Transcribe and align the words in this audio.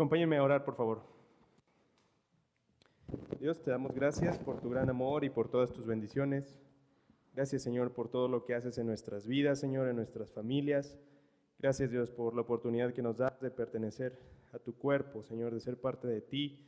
Acompáñenme 0.00 0.38
a 0.38 0.42
orar, 0.42 0.64
por 0.64 0.76
favor. 0.76 1.02
Dios, 3.38 3.60
te 3.60 3.70
damos 3.70 3.94
gracias 3.94 4.38
por 4.38 4.58
tu 4.58 4.70
gran 4.70 4.88
amor 4.88 5.24
y 5.24 5.28
por 5.28 5.50
todas 5.50 5.74
tus 5.74 5.84
bendiciones. 5.84 6.58
Gracias, 7.34 7.62
Señor, 7.62 7.92
por 7.92 8.08
todo 8.08 8.26
lo 8.26 8.46
que 8.46 8.54
haces 8.54 8.78
en 8.78 8.86
nuestras 8.86 9.26
vidas, 9.26 9.60
Señor, 9.60 9.88
en 9.88 9.96
nuestras 9.96 10.32
familias. 10.32 10.98
Gracias, 11.58 11.90
Dios, 11.90 12.08
por 12.08 12.34
la 12.34 12.40
oportunidad 12.40 12.94
que 12.94 13.02
nos 13.02 13.18
das 13.18 13.38
de 13.42 13.50
pertenecer 13.50 14.18
a 14.54 14.58
tu 14.58 14.74
cuerpo, 14.74 15.22
Señor, 15.22 15.52
de 15.52 15.60
ser 15.60 15.78
parte 15.78 16.08
de 16.08 16.22
ti, 16.22 16.58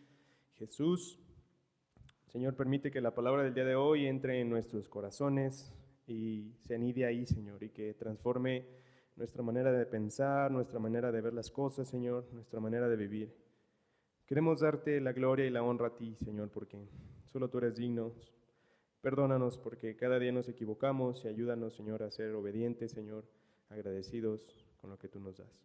Jesús. 0.59 1.19
Señor, 2.27 2.55
permite 2.55 2.91
que 2.91 3.01
la 3.01 3.15
palabra 3.15 3.45
del 3.45 3.55
día 3.55 3.65
de 3.65 3.77
hoy 3.77 4.09
entre 4.09 4.43
en 4.43 4.51
nuestros 4.51 4.91
corazones 4.91 5.73
y 6.07 6.53
se 6.61 6.75
anide 6.75 7.07
ahí, 7.07 7.25
Señor, 7.25 7.63
y 7.63 7.71
que 7.71 7.95
transforme 7.95 8.67
nuestra 9.17 9.43
manera 9.43 9.73
de 9.73 9.87
pensar, 9.87 10.51
nuestra 10.51 10.79
manera 10.79 11.13
de 11.13 11.21
ver 11.21 11.35
las 11.35 11.51
cosas, 11.51 11.89
Señor, 11.89 12.27
nuestra 12.33 12.61
manera 12.61 12.89
de 12.89 12.97
vivir. 12.97 13.35
Queremos 14.27 14.61
darte 14.61 15.01
la 15.01 15.13
gloria 15.13 15.47
y 15.47 15.51
la 15.51 15.63
honra 15.63 15.89
a 15.89 15.97
ti, 15.97 16.17
Señor, 16.25 16.51
porque 16.51 16.89
solo 17.27 17.49
tú 17.49 17.59
eres 17.59 17.77
digno. 17.77 18.13
Perdónanos 19.01 19.59
porque 19.59 19.97
cada 19.97 20.19
día 20.19 20.33
nos 20.33 20.49
equivocamos 20.49 21.25
y 21.25 21.29
ayúdanos, 21.29 21.75
Señor, 21.75 22.03
a 22.03 22.11
ser 22.11 22.35
obedientes, 22.35 22.93
Señor, 22.93 23.25
agradecidos 23.69 24.41
con 24.81 24.91
lo 24.91 24.99
que 24.99 25.09
tú 25.09 25.21
nos 25.21 25.37
das. 25.37 25.61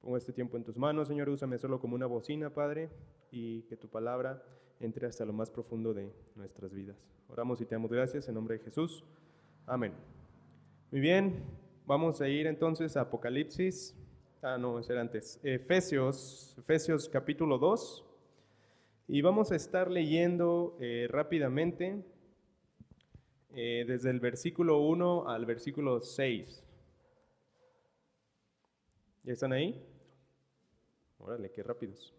Pongo 0.00 0.16
este 0.16 0.32
tiempo 0.32 0.56
en 0.56 0.64
tus 0.64 0.76
manos, 0.76 1.08
Señor, 1.08 1.28
úsame 1.28 1.58
solo 1.58 1.80
como 1.80 1.96
una 1.96 2.06
bocina, 2.06 2.50
Padre, 2.50 2.88
y 3.30 3.62
que 3.62 3.76
tu 3.76 3.88
palabra 3.88 4.42
entre 4.80 5.06
hasta 5.06 5.24
lo 5.24 5.32
más 5.32 5.50
profundo 5.50 5.92
de 5.92 6.12
nuestras 6.36 6.72
vidas. 6.72 6.96
Oramos 7.28 7.60
y 7.60 7.66
te 7.66 7.74
damos 7.74 7.90
gracias 7.90 8.28
en 8.28 8.34
nombre 8.34 8.58
de 8.58 8.64
Jesús. 8.64 9.04
Amén. 9.66 9.92
Muy 10.90 11.00
bien, 11.00 11.42
vamos 11.88 12.20
a 12.20 12.28
ir 12.28 12.46
entonces 12.46 12.98
a 12.98 13.00
Apocalipsis. 13.00 13.96
Ah, 14.42 14.58
no, 14.58 14.82
ser 14.82 14.98
antes. 14.98 15.40
Efesios, 15.42 16.54
Efesios 16.58 17.08
capítulo 17.08 17.56
2. 17.56 18.04
Y 19.08 19.22
vamos 19.22 19.52
a 19.52 19.56
estar 19.56 19.90
leyendo 19.90 20.76
eh, 20.80 21.08
rápidamente 21.08 22.04
eh, 23.54 23.86
desde 23.88 24.10
el 24.10 24.20
versículo 24.20 24.82
1 24.82 25.30
al 25.30 25.46
versículo 25.46 26.02
6. 26.02 26.62
¿Ya 29.24 29.32
están 29.32 29.54
ahí? 29.54 29.82
Órale, 31.18 31.50
qué 31.52 31.62
rápidos. 31.62 32.14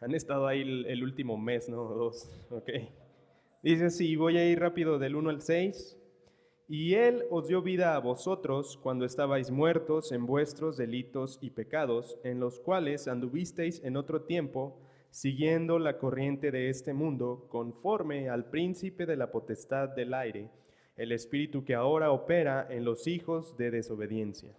Han 0.00 0.16
estado 0.16 0.48
ahí 0.48 0.62
el, 0.62 1.02
último 1.04 1.38
mes, 1.38 1.68
¿no? 1.68 1.84
Dos, 1.84 2.28
ok. 2.50 2.70
Dice 3.62 3.84
así, 3.86 4.16
voy 4.16 4.36
a 4.36 4.50
ir 4.50 4.58
rápido 4.58 4.98
del 4.98 5.14
1 5.14 5.30
al 5.30 5.42
6. 5.42 5.97
Y 6.68 6.94
Él 6.94 7.24
os 7.30 7.48
dio 7.48 7.62
vida 7.62 7.96
a 7.96 7.98
vosotros 7.98 8.78
cuando 8.82 9.04
estabais 9.04 9.50
muertos 9.50 10.12
en 10.12 10.26
vuestros 10.26 10.76
delitos 10.76 11.38
y 11.40 11.50
pecados, 11.50 12.18
en 12.24 12.40
los 12.40 12.60
cuales 12.60 13.08
anduvisteis 13.08 13.82
en 13.82 13.96
otro 13.96 14.22
tiempo, 14.22 14.78
siguiendo 15.10 15.78
la 15.78 15.96
corriente 15.96 16.50
de 16.50 16.68
este 16.68 16.92
mundo, 16.92 17.46
conforme 17.48 18.28
al 18.28 18.44
príncipe 18.50 19.06
de 19.06 19.16
la 19.16 19.30
potestad 19.30 19.88
del 19.88 20.12
aire, 20.12 20.50
el 20.96 21.12
espíritu 21.12 21.64
que 21.64 21.74
ahora 21.74 22.12
opera 22.12 22.66
en 22.68 22.84
los 22.84 23.06
hijos 23.06 23.56
de 23.56 23.70
desobediencia 23.70 24.54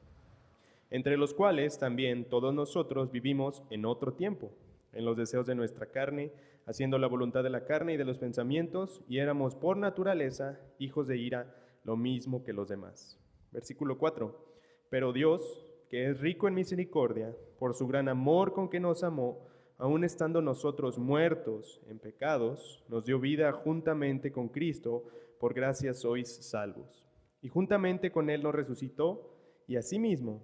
entre 0.92 1.18
los 1.18 1.34
cuales 1.34 1.78
también 1.78 2.26
todos 2.26 2.54
nosotros 2.54 3.12
vivimos 3.12 3.64
en 3.70 3.86
otro 3.86 4.14
tiempo, 4.14 4.52
en 4.94 5.06
los 5.06 5.16
deseos 5.16 5.46
de 5.46 5.56
nuestra 5.56 5.88
carne, 5.88 6.32
haciendo 6.66 6.98
la 6.98 7.08
voluntad 7.08 7.44
de 7.44 7.50
la 7.50 7.66
carne 7.66 7.94
y 7.94 7.98
de 7.98 8.06
los 8.06 8.18
pensamientos, 8.18 9.02
y 9.08 9.20
éramos 9.20 9.56
por 9.56 9.78
naturaleza 9.78 10.60
hijos 10.80 11.08
de 11.08 11.18
ira, 11.18 11.56
lo 11.84 11.96
mismo 11.98 12.44
que 12.44 12.54
los 12.54 12.70
demás. 12.70 13.20
Versículo 13.52 13.98
4. 13.98 14.46
Pero 14.90 15.14
Dios, 15.14 15.66
que 15.90 16.10
es 16.10 16.20
rico 16.20 16.48
en 16.48 16.56
misericordia, 16.56 17.36
por 17.58 17.74
su 17.74 17.88
gran 17.88 18.10
amor 18.10 18.54
con 18.54 18.70
que 18.70 18.80
nos 18.80 19.04
amó, 19.04 19.48
aun 19.78 20.04
estando 20.04 20.42
nosotros 20.42 20.98
muertos 20.98 21.82
en 21.88 22.00
pecados, 22.00 22.84
nos 22.90 23.06
dio 23.06 23.20
vida 23.20 23.52
juntamente 23.52 24.32
con 24.32 24.50
Cristo, 24.50 25.06
por 25.40 25.54
gracia 25.54 25.94
sois 25.94 26.30
salvos. 26.46 27.06
Y 27.42 27.48
juntamente 27.48 28.12
con 28.12 28.30
Él 28.30 28.44
nos 28.44 28.54
resucitó, 28.54 29.36
y 29.68 29.76
asimismo 29.76 30.42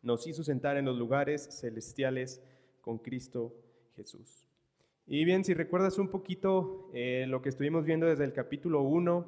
nos 0.00 0.26
hizo 0.26 0.44
sentar 0.44 0.76
en 0.76 0.84
los 0.84 0.96
lugares 0.96 1.60
celestiales 1.60 2.40
con 2.80 2.98
Cristo 2.98 3.52
Jesús. 3.96 4.46
Y 5.06 5.24
bien, 5.24 5.44
si 5.44 5.54
recuerdas 5.54 5.98
un 5.98 6.08
poquito 6.08 6.88
eh, 6.94 7.26
lo 7.28 7.42
que 7.42 7.48
estuvimos 7.48 7.84
viendo 7.84 8.06
desde 8.06 8.24
el 8.24 8.32
capítulo 8.32 8.82
1, 8.82 9.26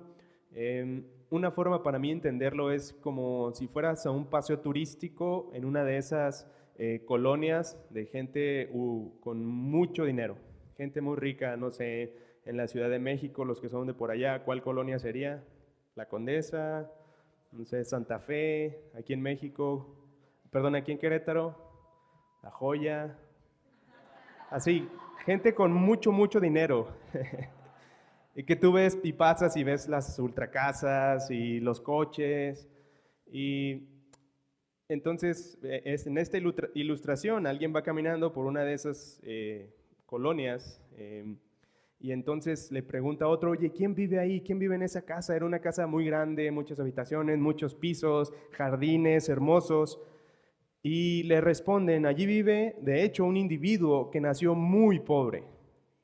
em, 0.53 1.05
una 1.31 1.51
forma 1.51 1.83
para 1.83 1.99
mí 1.99 2.11
entenderlo 2.11 2.71
es 2.71 2.93
como 2.93 3.53
si 3.53 3.67
fueras 3.67 4.07
a 4.07 4.11
un 4.11 4.27
paseo 4.27 4.61
turístico 4.61 5.51
en 5.55 5.65
una 5.65 5.85
de 5.85 5.97
esas 5.97 6.49
eh, 6.79 7.03
colonias 7.05 7.79
de 7.91 8.07
gente 8.07 8.71
con 9.21 9.45
mucho 9.45 10.05
dinero, 10.05 10.37
gente 10.77 11.01
muy 11.01 11.17
rica, 11.17 11.57
no 11.57 11.71
sé, 11.71 12.15
en 12.45 12.57
la 12.57 12.69
Ciudad 12.69 12.89
de 12.89 13.01
México, 13.01 13.45
los 13.45 13.61
que 13.61 13.69
son 13.69 13.87
de 13.87 13.95
por 13.95 14.11
allá, 14.11 14.45
¿cuál 14.45 14.63
colonia 14.63 14.99
sería? 14.99 15.43
La 15.97 16.07
Condesa, 16.07 16.91
no 17.51 17.65
sé, 17.65 17.85
Santa 17.85 18.21
Fe, 18.21 18.79
aquí 18.97 19.13
en 19.13 19.23
México, 19.23 19.97
perdón, 20.51 20.77
aquí 20.77 20.93
en 20.93 20.99
Querétaro, 20.99 21.57
La 22.43 22.51
Joya, 22.51 23.19
así, 24.51 24.89
gente 25.25 25.55
con 25.55 25.73
mucho, 25.73 26.13
mucho 26.13 26.39
dinero. 26.39 26.89
y 28.37 28.45
que 28.45 28.55
tú 28.55 28.71
ves 28.71 28.99
y 29.03 29.15
pasas 29.15 29.57
y 29.57 29.65
ves 29.65 29.89
las 29.89 30.19
ultracasas 30.19 31.31
y 31.31 31.59
los 31.59 31.81
coches. 31.81 32.69
Y 33.33 33.89
entonces, 34.89 35.59
eh, 35.63 35.97
en 36.05 36.19
esta 36.19 36.39
ilustración, 36.75 37.47
alguien 37.47 37.75
va 37.75 37.83
caminando 37.83 38.35
por 38.35 38.45
una 38.45 38.63
de 38.63 38.75
esas 38.75 39.21
eh, 39.25 39.75
colonias 40.05 40.81
em, 40.99 41.39
y 41.99 42.13
entonces 42.13 42.71
le 42.71 42.83
pregunta 42.83 43.25
a 43.25 43.29
otro, 43.29 43.53
oye, 43.53 43.73
¿quién 43.73 43.95
vive 43.95 44.19
ahí? 44.19 44.43
¿Quién 44.43 44.59
vive 44.59 44.75
en 44.75 44.83
esa 44.83 45.03
casa? 45.03 45.35
Era 45.35 45.47
una 45.47 45.61
casa 45.61 45.87
muy 45.87 46.05
grande, 46.05 46.51
muchas 46.51 46.79
habitaciones, 46.79 47.39
muchos 47.39 47.75
pisos, 47.75 48.35
jardines 48.53 49.31
hermosos. 49.31 49.99
Y 50.83 51.23
le 51.23 51.41
responden, 51.41 52.05
allí 52.05 52.27
vive 52.27 52.77
de 52.83 53.03
hecho 53.03 53.25
un 53.25 53.39
individuo 53.39 54.11
que 54.11 54.21
nació 54.21 54.55
muy 54.55 55.01
pobre, 55.01 55.43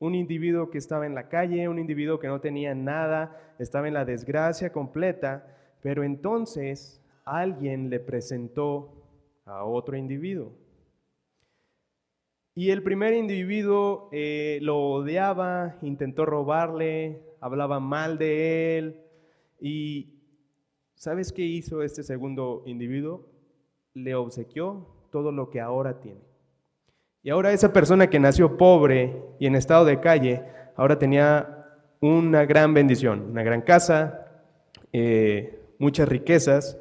un 0.05 0.15
individuo 0.15 0.69
que 0.69 0.77
estaba 0.77 1.05
en 1.05 1.15
la 1.15 1.29
calle, 1.29 1.67
un 1.67 1.79
individuo 1.79 2.19
que 2.19 2.27
no 2.27 2.41
tenía 2.41 2.75
nada, 2.75 3.55
estaba 3.59 3.87
en 3.87 3.93
la 3.93 4.05
desgracia 4.05 4.71
completa, 4.71 5.47
pero 5.81 6.03
entonces 6.03 7.01
alguien 7.25 7.89
le 7.89 7.99
presentó 7.99 9.03
a 9.45 9.63
otro 9.63 9.95
individuo. 9.97 10.53
Y 12.55 12.69
el 12.69 12.83
primer 12.83 13.13
individuo 13.13 14.09
eh, 14.11 14.59
lo 14.61 14.77
odiaba, 14.77 15.77
intentó 15.81 16.25
robarle, 16.25 17.23
hablaba 17.39 17.79
mal 17.79 18.17
de 18.17 18.77
él. 18.77 19.01
Y 19.59 20.19
¿sabes 20.95 21.31
qué 21.31 21.41
hizo 21.41 21.81
este 21.81 22.03
segundo 22.03 22.63
individuo? 22.65 23.33
le 23.93 24.15
obsequió 24.15 24.87
todo 25.11 25.31
lo 25.31 25.49
que 25.49 25.61
ahora 25.61 25.99
tiene. 25.99 26.21
Y 27.25 27.29
ahora 27.29 27.53
esa 27.53 27.71
persona 27.71 28.09
que 28.09 28.19
nació 28.19 28.57
pobre 28.57 29.15
y 29.39 29.47
en 29.47 29.55
estado 29.55 29.85
de 29.85 30.01
calle, 30.01 30.43
ahora 30.75 30.99
tenía 30.99 31.67
una 32.01 32.43
gran 32.45 32.73
bendición, 32.73 33.27
una 33.31 33.43
gran 33.43 33.61
casa, 33.61 34.27
eh, 34.91 35.61
muchas 35.79 36.09
riquezas, 36.09 36.77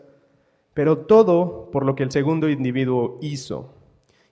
pero 0.75 0.99
todo 0.99 1.71
por 1.71 1.87
lo 1.87 1.95
que 1.95 2.03
el 2.03 2.11
segundo 2.11 2.49
individuo 2.49 3.19
hizo. 3.21 3.73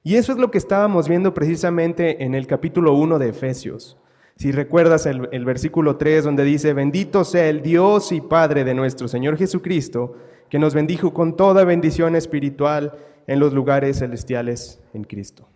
Y 0.03 0.17
eso 0.17 0.33
es 0.33 0.39
lo 0.39 0.51
que 0.51 0.59
estábamos 0.59 1.09
viendo 1.09 1.33
precisamente 1.33 2.25
en 2.25 2.35
el 2.35 2.49
capítulo 2.49 2.95
1 2.95 3.21
de 3.21 3.29
Efesios. 3.29 3.97
Si 4.35 4.51
recuerdas 4.51 5.07
el, 5.07 5.29
el 5.31 5.45
versículo 5.45 5.97
3 5.97 6.25
donde 6.25 6.43
dice, 6.43 6.73
bendito 6.73 7.23
sea 7.23 7.49
el 7.49 7.63
Dios 7.63 8.11
y 8.11 8.21
Padre 8.21 8.65
de 8.65 8.75
nuestro 8.75 9.07
Señor 9.07 9.37
Jesucristo, 9.37 10.17
que 10.49 10.59
nos 10.59 10.75
bendijo 10.75 11.15
con 11.15 11.37
toda 11.37 11.63
bendición 11.63 12.17
espiritual 12.17 12.95
en 13.29 13.39
los 13.39 13.53
lugares 13.53 14.01
celestiales 14.01 14.83
en 14.93 15.05
Cristo. 15.05 15.47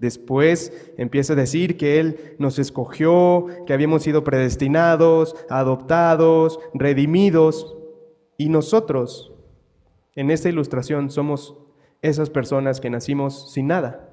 Después 0.00 0.72
empieza 0.96 1.34
a 1.34 1.36
decir 1.36 1.76
que 1.76 2.00
Él 2.00 2.34
nos 2.38 2.58
escogió, 2.58 3.46
que 3.66 3.74
habíamos 3.74 4.02
sido 4.02 4.24
predestinados, 4.24 5.36
adoptados, 5.50 6.58
redimidos, 6.72 7.76
y 8.38 8.48
nosotros, 8.48 9.34
en 10.16 10.30
esta 10.30 10.48
ilustración, 10.48 11.10
somos 11.10 11.54
esas 12.00 12.30
personas 12.30 12.80
que 12.80 12.88
nacimos 12.88 13.52
sin 13.52 13.66
nada. 13.66 14.08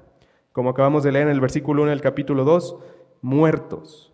Como 0.52 0.68
acabamos 0.68 1.04
de 1.04 1.12
leer 1.12 1.28
en 1.28 1.32
el 1.32 1.40
versículo 1.40 1.84
1 1.84 1.92
del 1.92 2.02
capítulo 2.02 2.44
2, 2.44 2.76
muertos, 3.22 4.12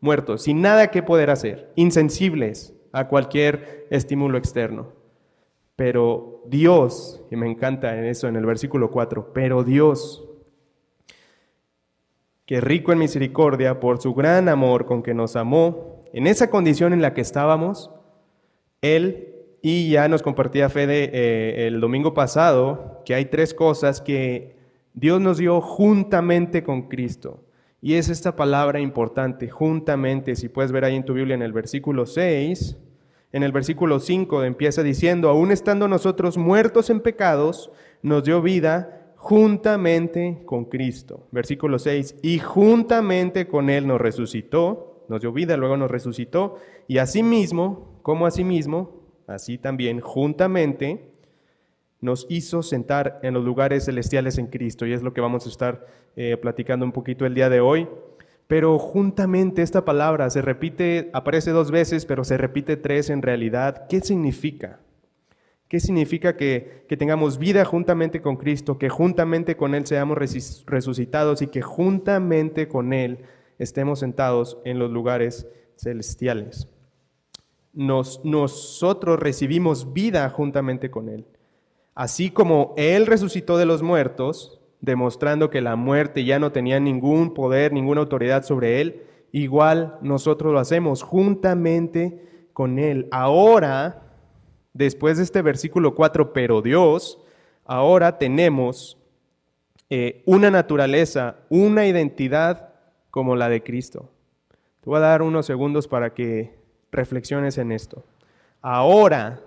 muertos, 0.00 0.42
sin 0.42 0.60
nada 0.60 0.90
que 0.90 1.02
poder 1.02 1.30
hacer, 1.30 1.72
insensibles 1.76 2.74
a 2.92 3.08
cualquier 3.08 3.86
estímulo 3.88 4.36
externo. 4.36 4.92
Pero 5.76 6.42
Dios, 6.46 7.22
y 7.30 7.36
me 7.36 7.50
encanta 7.50 7.98
en 7.98 8.04
eso 8.04 8.28
en 8.28 8.36
el 8.36 8.44
versículo 8.44 8.90
4, 8.90 9.32
pero 9.32 9.64
Dios, 9.64 10.28
que 12.46 12.60
rico 12.60 12.92
en 12.92 12.98
misericordia 12.98 13.80
por 13.80 14.00
su 14.00 14.14
gran 14.14 14.48
amor 14.48 14.86
con 14.86 15.02
que 15.02 15.14
nos 15.14 15.36
amó, 15.36 16.00
en 16.12 16.26
esa 16.26 16.48
condición 16.48 16.92
en 16.92 17.02
la 17.02 17.12
que 17.12 17.20
estábamos, 17.20 17.90
Él, 18.80 19.34
y 19.62 19.90
ya 19.90 20.08
nos 20.08 20.22
compartía 20.22 20.68
Fede 20.68 21.10
eh, 21.12 21.66
el 21.66 21.80
domingo 21.80 22.14
pasado, 22.14 23.02
que 23.04 23.14
hay 23.14 23.26
tres 23.26 23.52
cosas 23.52 24.00
que 24.00 24.56
Dios 24.94 25.20
nos 25.20 25.38
dio 25.38 25.60
juntamente 25.60 26.62
con 26.62 26.88
Cristo. 26.88 27.42
Y 27.82 27.94
es 27.94 28.08
esta 28.08 28.36
palabra 28.36 28.80
importante, 28.80 29.50
juntamente, 29.50 30.36
si 30.36 30.48
puedes 30.48 30.70
ver 30.70 30.84
ahí 30.84 30.94
en 30.94 31.04
tu 31.04 31.14
Biblia 31.14 31.34
en 31.34 31.42
el 31.42 31.52
versículo 31.52 32.06
6, 32.06 32.76
en 33.32 33.42
el 33.42 33.52
versículo 33.52 33.98
5 33.98 34.44
empieza 34.44 34.82
diciendo, 34.82 35.28
aún 35.28 35.50
estando 35.50 35.88
nosotros 35.88 36.38
muertos 36.38 36.90
en 36.90 37.00
pecados, 37.00 37.70
nos 38.02 38.24
dio 38.24 38.40
vida 38.40 38.95
juntamente 39.26 40.42
con 40.46 40.66
Cristo. 40.66 41.26
Versículo 41.32 41.80
6, 41.80 42.20
y 42.22 42.38
juntamente 42.38 43.48
con 43.48 43.70
Él 43.70 43.84
nos 43.88 44.00
resucitó, 44.00 45.04
nos 45.08 45.20
dio 45.20 45.32
vida, 45.32 45.56
luego 45.56 45.76
nos 45.76 45.90
resucitó, 45.90 46.58
y 46.86 46.98
asimismo, 46.98 47.98
como 48.02 48.26
asimismo, 48.26 49.02
así 49.26 49.58
también 49.58 49.98
juntamente 49.98 51.10
nos 52.00 52.28
hizo 52.30 52.62
sentar 52.62 53.18
en 53.24 53.34
los 53.34 53.44
lugares 53.44 53.86
celestiales 53.86 54.38
en 54.38 54.46
Cristo, 54.46 54.86
y 54.86 54.92
es 54.92 55.02
lo 55.02 55.12
que 55.12 55.20
vamos 55.20 55.44
a 55.46 55.48
estar 55.48 55.84
eh, 56.14 56.36
platicando 56.36 56.86
un 56.86 56.92
poquito 56.92 57.26
el 57.26 57.34
día 57.34 57.50
de 57.50 57.58
hoy. 57.58 57.88
Pero 58.46 58.78
juntamente 58.78 59.62
esta 59.62 59.84
palabra 59.84 60.30
se 60.30 60.40
repite, 60.40 61.10
aparece 61.12 61.50
dos 61.50 61.72
veces, 61.72 62.06
pero 62.06 62.22
se 62.22 62.36
repite 62.36 62.76
tres 62.76 63.10
en 63.10 63.22
realidad. 63.22 63.88
¿Qué 63.88 64.00
significa? 64.00 64.78
¿Qué 65.68 65.80
significa 65.80 66.36
que, 66.36 66.84
que 66.88 66.96
tengamos 66.96 67.38
vida 67.38 67.64
juntamente 67.64 68.20
con 68.20 68.36
Cristo, 68.36 68.78
que 68.78 68.88
juntamente 68.88 69.56
con 69.56 69.74
Él 69.74 69.84
seamos 69.86 70.16
resucitados 70.66 71.42
y 71.42 71.48
que 71.48 71.60
juntamente 71.60 72.68
con 72.68 72.92
Él 72.92 73.24
estemos 73.58 73.98
sentados 73.98 74.58
en 74.64 74.78
los 74.78 74.90
lugares 74.90 75.48
celestiales? 75.76 76.68
Nos, 77.72 78.24
nosotros 78.24 79.18
recibimos 79.18 79.92
vida 79.92 80.30
juntamente 80.30 80.90
con 80.90 81.08
Él. 81.08 81.26
Así 81.96 82.30
como 82.30 82.72
Él 82.76 83.06
resucitó 83.06 83.58
de 83.58 83.66
los 83.66 83.82
muertos, 83.82 84.60
demostrando 84.80 85.50
que 85.50 85.60
la 85.60 85.74
muerte 85.74 86.24
ya 86.24 86.38
no 86.38 86.52
tenía 86.52 86.78
ningún 86.78 87.34
poder, 87.34 87.72
ninguna 87.72 88.02
autoridad 88.02 88.44
sobre 88.44 88.80
Él, 88.80 89.02
igual 89.32 89.98
nosotros 90.00 90.52
lo 90.52 90.60
hacemos 90.60 91.02
juntamente 91.02 92.48
con 92.52 92.78
Él. 92.78 93.08
Ahora, 93.10 94.05
después 94.76 95.16
de 95.16 95.24
este 95.24 95.42
versículo 95.42 95.94
4, 95.94 96.32
pero 96.32 96.62
Dios, 96.62 97.18
ahora 97.64 98.18
tenemos 98.18 98.98
eh, 99.88 100.22
una 100.26 100.50
naturaleza, 100.50 101.36
una 101.48 101.86
identidad 101.86 102.74
como 103.10 103.36
la 103.36 103.48
de 103.48 103.62
Cristo. 103.62 104.10
Te 104.80 104.90
voy 104.90 104.98
a 104.98 105.00
dar 105.00 105.22
unos 105.22 105.46
segundos 105.46 105.88
para 105.88 106.12
que 106.12 106.58
reflexiones 106.92 107.58
en 107.58 107.72
esto. 107.72 108.04
Ahora 108.60 109.40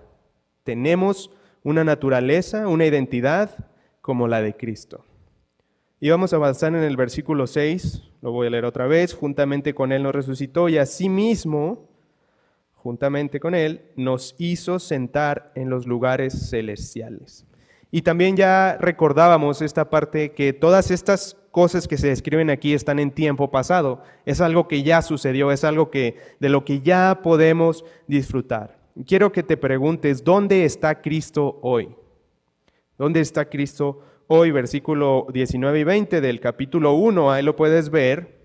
tenemos 0.64 1.30
una 1.62 1.84
naturaleza, 1.84 2.66
una 2.68 2.86
identidad 2.86 3.50
como 4.00 4.28
la 4.28 4.42
de 4.42 4.56
Cristo. 4.56 5.04
Y 6.00 6.08
vamos 6.10 6.32
a 6.32 6.36
avanzar 6.36 6.74
en 6.74 6.82
el 6.82 6.96
versículo 6.96 7.46
6, 7.46 8.02
lo 8.22 8.32
voy 8.32 8.46
a 8.46 8.50
leer 8.50 8.64
otra 8.64 8.86
vez, 8.86 9.14
juntamente 9.14 9.74
con 9.74 9.92
Él 9.92 10.02
nos 10.02 10.14
resucitó 10.14 10.68
y 10.70 10.78
asimismo, 10.78 11.89
juntamente 12.82 13.40
con 13.40 13.54
Él, 13.54 13.82
nos 13.96 14.34
hizo 14.38 14.78
sentar 14.78 15.52
en 15.54 15.70
los 15.70 15.86
lugares 15.86 16.50
celestiales. 16.50 17.46
Y 17.90 18.02
también 18.02 18.36
ya 18.36 18.76
recordábamos 18.78 19.62
esta 19.62 19.90
parte 19.90 20.32
que 20.32 20.52
todas 20.52 20.90
estas 20.90 21.36
cosas 21.50 21.88
que 21.88 21.98
se 21.98 22.08
describen 22.08 22.50
aquí 22.50 22.72
están 22.72 22.98
en 22.98 23.10
tiempo 23.10 23.50
pasado. 23.50 24.02
Es 24.24 24.40
algo 24.40 24.68
que 24.68 24.82
ya 24.82 25.02
sucedió, 25.02 25.50
es 25.50 25.64
algo 25.64 25.90
que 25.90 26.16
de 26.38 26.48
lo 26.48 26.64
que 26.64 26.80
ya 26.80 27.20
podemos 27.22 27.84
disfrutar 28.06 28.80
quiero 29.06 29.32
que 29.32 29.42
te 29.42 29.56
preguntes, 29.56 30.24
¿dónde 30.24 30.64
está 30.64 31.00
Cristo 31.00 31.58
hoy? 31.62 31.94
¿Dónde 32.98 33.20
está 33.20 33.48
Cristo 33.48 34.02
hoy? 34.26 34.50
Versículo 34.50 35.26
19 35.32 35.80
y 35.80 35.84
20 35.84 36.20
del 36.20 36.40
capítulo 36.40 36.94
1, 36.94 37.30
ahí 37.30 37.42
lo 37.42 37.56
puedes 37.56 37.90
ver. 37.90 38.38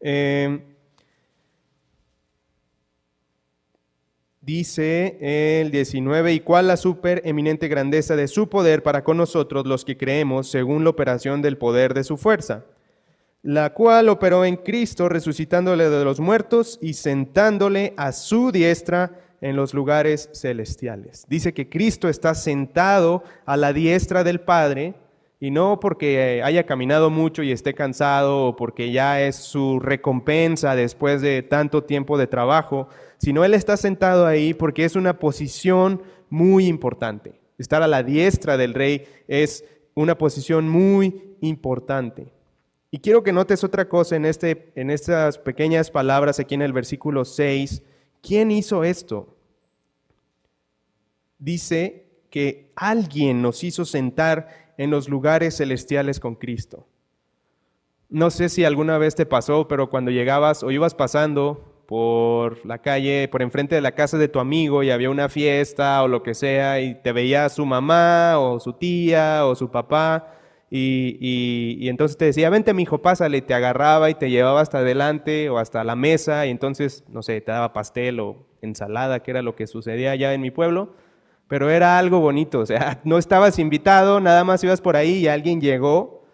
Eh, 0.00 0.75
dice 4.46 5.18
el 5.60 5.70
19, 5.70 6.32
y 6.32 6.40
cuál 6.40 6.68
la 6.68 6.78
super 6.78 7.20
eminente 7.26 7.68
grandeza 7.68 8.16
de 8.16 8.28
su 8.28 8.48
poder 8.48 8.82
para 8.82 9.04
con 9.04 9.18
nosotros 9.18 9.66
los 9.66 9.84
que 9.84 9.98
creemos 9.98 10.48
según 10.48 10.84
la 10.84 10.90
operación 10.90 11.42
del 11.42 11.58
poder 11.58 11.92
de 11.92 12.04
su 12.04 12.16
fuerza 12.16 12.64
la 13.46 13.72
cual 13.72 14.08
operó 14.08 14.44
en 14.44 14.56
Cristo, 14.56 15.08
resucitándole 15.08 15.88
de 15.88 16.04
los 16.04 16.18
muertos 16.18 16.80
y 16.82 16.94
sentándole 16.94 17.94
a 17.96 18.10
su 18.10 18.50
diestra 18.50 19.20
en 19.40 19.54
los 19.54 19.72
lugares 19.72 20.28
celestiales. 20.32 21.24
Dice 21.28 21.54
que 21.54 21.68
Cristo 21.68 22.08
está 22.08 22.34
sentado 22.34 23.22
a 23.44 23.56
la 23.56 23.72
diestra 23.72 24.24
del 24.24 24.40
Padre, 24.40 24.94
y 25.38 25.52
no 25.52 25.78
porque 25.78 26.42
haya 26.42 26.64
caminado 26.64 27.08
mucho 27.08 27.42
y 27.42 27.52
esté 27.52 27.74
cansado 27.74 28.46
o 28.46 28.56
porque 28.56 28.90
ya 28.90 29.20
es 29.20 29.36
su 29.36 29.78
recompensa 29.78 30.74
después 30.74 31.20
de 31.20 31.42
tanto 31.42 31.84
tiempo 31.84 32.18
de 32.18 32.26
trabajo, 32.26 32.88
sino 33.18 33.44
Él 33.44 33.54
está 33.54 33.76
sentado 33.76 34.26
ahí 34.26 34.54
porque 34.54 34.84
es 34.84 34.96
una 34.96 35.18
posición 35.18 36.02
muy 36.28 36.66
importante. 36.66 37.40
Estar 37.58 37.82
a 37.82 37.86
la 37.86 38.02
diestra 38.02 38.56
del 38.56 38.74
rey 38.74 39.04
es 39.28 39.64
una 39.94 40.18
posición 40.18 40.68
muy 40.68 41.36
importante. 41.40 42.32
Y 42.90 42.98
quiero 42.98 43.22
que 43.22 43.32
notes 43.32 43.64
otra 43.64 43.88
cosa 43.88 44.16
en, 44.16 44.24
este, 44.24 44.72
en 44.76 44.90
estas 44.90 45.38
pequeñas 45.38 45.90
palabras 45.90 46.38
aquí 46.38 46.54
en 46.54 46.62
el 46.62 46.72
versículo 46.72 47.24
6. 47.24 47.82
¿Quién 48.22 48.50
hizo 48.50 48.84
esto? 48.84 49.36
Dice 51.38 52.06
que 52.30 52.72
alguien 52.76 53.42
nos 53.42 53.64
hizo 53.64 53.84
sentar 53.84 54.74
en 54.78 54.90
los 54.90 55.08
lugares 55.08 55.56
celestiales 55.56 56.20
con 56.20 56.34
Cristo. 56.34 56.86
No 58.08 58.30
sé 58.30 58.48
si 58.48 58.64
alguna 58.64 58.98
vez 58.98 59.14
te 59.14 59.26
pasó, 59.26 59.66
pero 59.68 59.90
cuando 59.90 60.10
llegabas 60.10 60.62
o 60.62 60.70
ibas 60.70 60.94
pasando 60.94 61.75
por 61.86 62.64
la 62.66 62.78
calle, 62.78 63.28
por 63.28 63.42
enfrente 63.42 63.74
de 63.74 63.80
la 63.80 63.92
casa 63.92 64.18
de 64.18 64.28
tu 64.28 64.40
amigo 64.40 64.82
y 64.82 64.90
había 64.90 65.10
una 65.10 65.28
fiesta 65.28 66.02
o 66.02 66.08
lo 66.08 66.22
que 66.22 66.34
sea 66.34 66.80
y 66.80 66.94
te 66.96 67.12
veía 67.12 67.48
su 67.48 67.64
mamá 67.64 68.38
o 68.38 68.60
su 68.60 68.72
tía 68.72 69.46
o 69.46 69.54
su 69.54 69.70
papá, 69.70 70.36
y, 70.70 71.88
entonces 71.88 72.16
te 72.16 72.26
decía, 72.26 72.50
vente 72.50 72.74
mi 72.74 72.82
hijo, 72.82 72.98
pásale, 73.00 73.40
te 73.40 73.54
agarraba 73.54 74.10
y 74.10 74.14
te 74.14 74.30
llevaba 74.30 74.60
hasta 74.60 74.78
adelante 74.78 75.48
o 75.48 75.58
hasta 75.58 75.84
la 75.84 75.96
mesa 75.96 76.46
y 76.46 76.50
entonces, 76.50 77.04
no 77.08 77.22
sé, 77.22 77.40
te 77.40 77.52
daba 77.52 77.72
pastel 77.72 78.20
o 78.20 78.46
ensalada, 78.62 79.22
que 79.22 79.30
era 79.30 79.42
lo 79.42 79.54
que 79.54 79.66
sucedía 79.66 80.10
allá 80.10 80.34
en 80.34 80.40
mi 80.40 80.50
pueblo, 80.50 80.94
pero 81.48 81.70
era 81.70 81.98
algo 81.98 82.20
bonito, 82.20 82.60
o 82.60 82.66
sea, 82.66 83.00
no 83.04 83.18
estabas 83.18 83.58
invitado, 83.58 84.20
nada 84.20 84.44
más 84.44 84.64
ibas 84.64 84.80
por 84.80 84.96
ahí 84.96 85.18
y 85.18 85.28
alguien 85.28 85.60
llegó. 85.60 86.24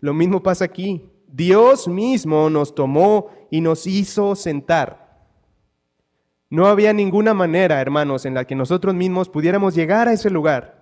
Lo 0.00 0.14
mismo 0.14 0.42
pasa 0.42 0.64
aquí. 0.64 1.10
Dios 1.32 1.88
mismo 1.88 2.50
nos 2.50 2.74
tomó 2.74 3.28
y 3.50 3.60
nos 3.60 3.86
hizo 3.86 4.34
sentar. 4.34 5.10
No 6.48 6.66
había 6.66 6.92
ninguna 6.92 7.32
manera, 7.32 7.80
hermanos, 7.80 8.26
en 8.26 8.34
la 8.34 8.44
que 8.44 8.56
nosotros 8.56 8.94
mismos 8.94 9.28
pudiéramos 9.28 9.74
llegar 9.74 10.08
a 10.08 10.12
ese 10.12 10.30
lugar. 10.30 10.80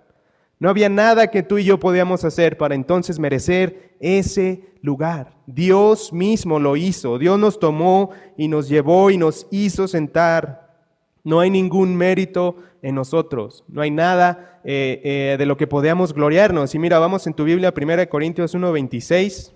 No 0.59 0.71
había 0.71 0.89
nada 0.89 1.29
que 1.29 1.43
tú 1.43 1.59
y 1.59 1.65
yo 1.65 1.79
podíamos 1.79 2.25
hacer 2.25 2.57
para 2.57 2.75
entonces 2.75 3.19
merecer 3.19 3.97
ese 4.01 4.73
lugar. 4.81 5.37
Dios 5.47 6.13
mismo 6.13 6.59
lo 6.59 6.77
hizo. 6.77 7.19
Dios 7.19 7.39
nos 7.39 7.61
tomó 7.61 8.11
y 8.37 8.49
nos 8.49 8.69
llevó 8.69 9.11
y 9.11 9.19
nos 9.19 9.47
hizo 9.51 9.87
sentar. 9.87 10.77
No 11.23 11.41
hay 11.41 11.51
ningún 11.51 11.95
mérito 11.97 12.57
en 12.83 12.95
nosotros. 12.95 13.65
No 13.69 13.83
hay 13.83 13.91
nada 13.91 14.61
eh, 14.65 15.01
eh, 15.05 15.37
de 15.39 15.47
lo 15.47 15.57
que 15.57 15.67
podamos 15.67 16.13
gloriarnos. 16.13 16.75
Y 16.75 16.79
mira, 16.79 16.99
vamos 16.99 17.27
en 17.27 17.35
tu 17.35 17.45
Biblia, 17.45 17.73
1 17.77 18.09
Corintios 18.09 18.55
1.26. 18.55 19.53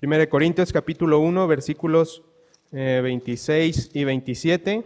1 0.00 0.28
Corintios 0.28 0.72
capítulo 0.72 1.18
1, 1.18 1.48
versículos 1.48 2.22
26 2.70 3.86
eh, 3.86 3.90
y 3.94 4.04
27. 4.04 4.84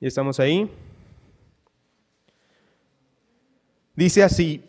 Y 0.00 0.06
estamos 0.06 0.40
ahí. 0.40 0.70
Dice 3.94 4.22
así, 4.22 4.62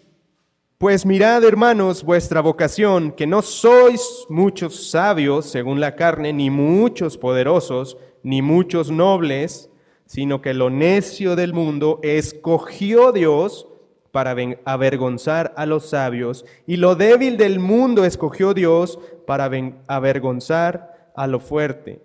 pues 0.77 1.05
mirad 1.05 1.41
hermanos 1.45 2.03
vuestra 2.03 2.41
vocación, 2.41 3.13
que 3.13 3.25
no 3.25 3.41
sois 3.41 4.25
muchos 4.27 4.89
sabios 4.89 5.45
según 5.45 5.79
la 5.79 5.95
carne, 5.95 6.33
ni 6.33 6.49
muchos 6.49 7.17
poderosos, 7.17 7.97
ni 8.23 8.41
muchos 8.41 8.91
nobles, 8.91 9.69
sino 10.05 10.41
que 10.41 10.53
lo 10.53 10.69
necio 10.69 11.37
del 11.37 11.53
mundo 11.53 12.01
escogió 12.03 13.13
Dios 13.13 13.69
para 14.15 14.33
avergonzar 14.63 15.53
a 15.57 15.65
los 15.65 15.89
sabios, 15.89 16.45
y 16.65 16.77
lo 16.77 16.95
débil 16.95 17.35
del 17.35 17.59
mundo 17.59 18.05
escogió 18.05 18.53
Dios 18.53 18.97
para 19.27 19.51
avergonzar 19.87 21.11
a 21.17 21.27
lo 21.27 21.41
fuerte. 21.41 21.99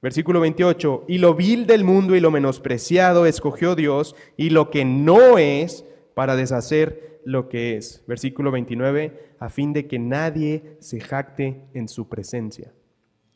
Versículo 0.00 0.40
28, 0.40 1.04
y 1.06 1.18
lo 1.18 1.34
vil 1.34 1.66
del 1.66 1.84
mundo 1.84 2.16
y 2.16 2.20
lo 2.20 2.30
menospreciado 2.30 3.26
escogió 3.26 3.74
Dios, 3.74 4.16
y 4.38 4.48
lo 4.48 4.70
que 4.70 4.86
no 4.86 5.36
es, 5.36 5.84
para 6.14 6.34
deshacer 6.34 7.20
lo 7.26 7.50
que 7.50 7.76
es. 7.76 8.02
Versículo 8.06 8.50
29, 8.50 9.34
a 9.38 9.50
fin 9.50 9.74
de 9.74 9.86
que 9.86 9.98
nadie 9.98 10.78
se 10.80 10.98
jacte 10.98 11.60
en 11.74 11.88
su 11.88 12.08
presencia. 12.08 12.72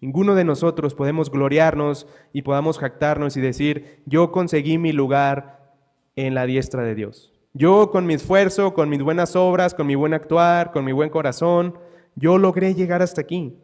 Ninguno 0.01 0.35
de 0.35 0.45
nosotros 0.45 0.95
podemos 0.95 1.31
gloriarnos 1.31 2.07
y 2.33 2.41
podamos 2.41 2.79
jactarnos 2.79 3.37
y 3.37 3.43
decir, 3.43 4.01
yo 4.07 4.33
conseguí 4.33 4.79
mi 4.79 4.93
lugar 4.93 5.75
en 6.17 6.33
la 6.33 6.47
diestra 6.47 6.85
de 6.85 6.95
Dios. 6.95 7.35
Yo 7.53 7.91
con 7.91 8.07
mi 8.07 8.15
esfuerzo, 8.15 8.75
con 8.75 8.89
mis 8.89 9.03
buenas 9.03 9.35
obras, 9.35 9.75
con 9.75 9.87
mi 9.87 9.95
buen 9.95 10.15
actuar, 10.15 10.71
con 10.71 10.85
mi 10.85 10.93
buen 10.93 11.11
corazón, 11.11 11.79
yo 12.15 12.39
logré 12.39 12.75
llegar 12.75 13.03
hasta 13.03 13.21
aquí. 13.21 13.57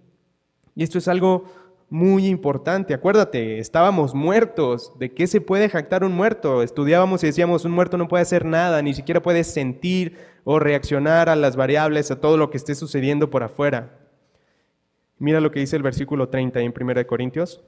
Y 0.74 0.82
esto 0.82 0.98
es 0.98 1.08
algo 1.08 1.44
muy 1.90 2.26
importante. 2.26 2.94
Acuérdate, 2.94 3.58
estábamos 3.58 4.14
muertos. 4.14 4.92
¿De 4.98 5.12
qué 5.12 5.26
se 5.26 5.40
puede 5.40 5.68
jactar 5.68 6.02
un 6.02 6.12
muerto? 6.12 6.62
Estudiábamos 6.62 7.22
y 7.22 7.28
decíamos, 7.28 7.64
un 7.64 7.72
muerto 7.72 7.98
no 7.98 8.08
puede 8.08 8.22
hacer 8.22 8.44
nada, 8.44 8.82
ni 8.82 8.94
siquiera 8.94 9.22
puede 9.22 9.44
sentir 9.44 10.16
o 10.44 10.58
reaccionar 10.58 11.28
a 11.28 11.36
las 11.36 11.56
variables, 11.56 12.10
a 12.10 12.20
todo 12.20 12.36
lo 12.36 12.50
que 12.50 12.56
esté 12.56 12.74
sucediendo 12.74 13.30
por 13.30 13.42
afuera. 13.42 13.98
Mira 15.18 15.40
lo 15.40 15.50
que 15.50 15.60
dice 15.60 15.76
el 15.76 15.82
versículo 15.82 16.28
30 16.28 16.60
en 16.60 16.74
1 16.78 17.06
Corintios. 17.06 17.62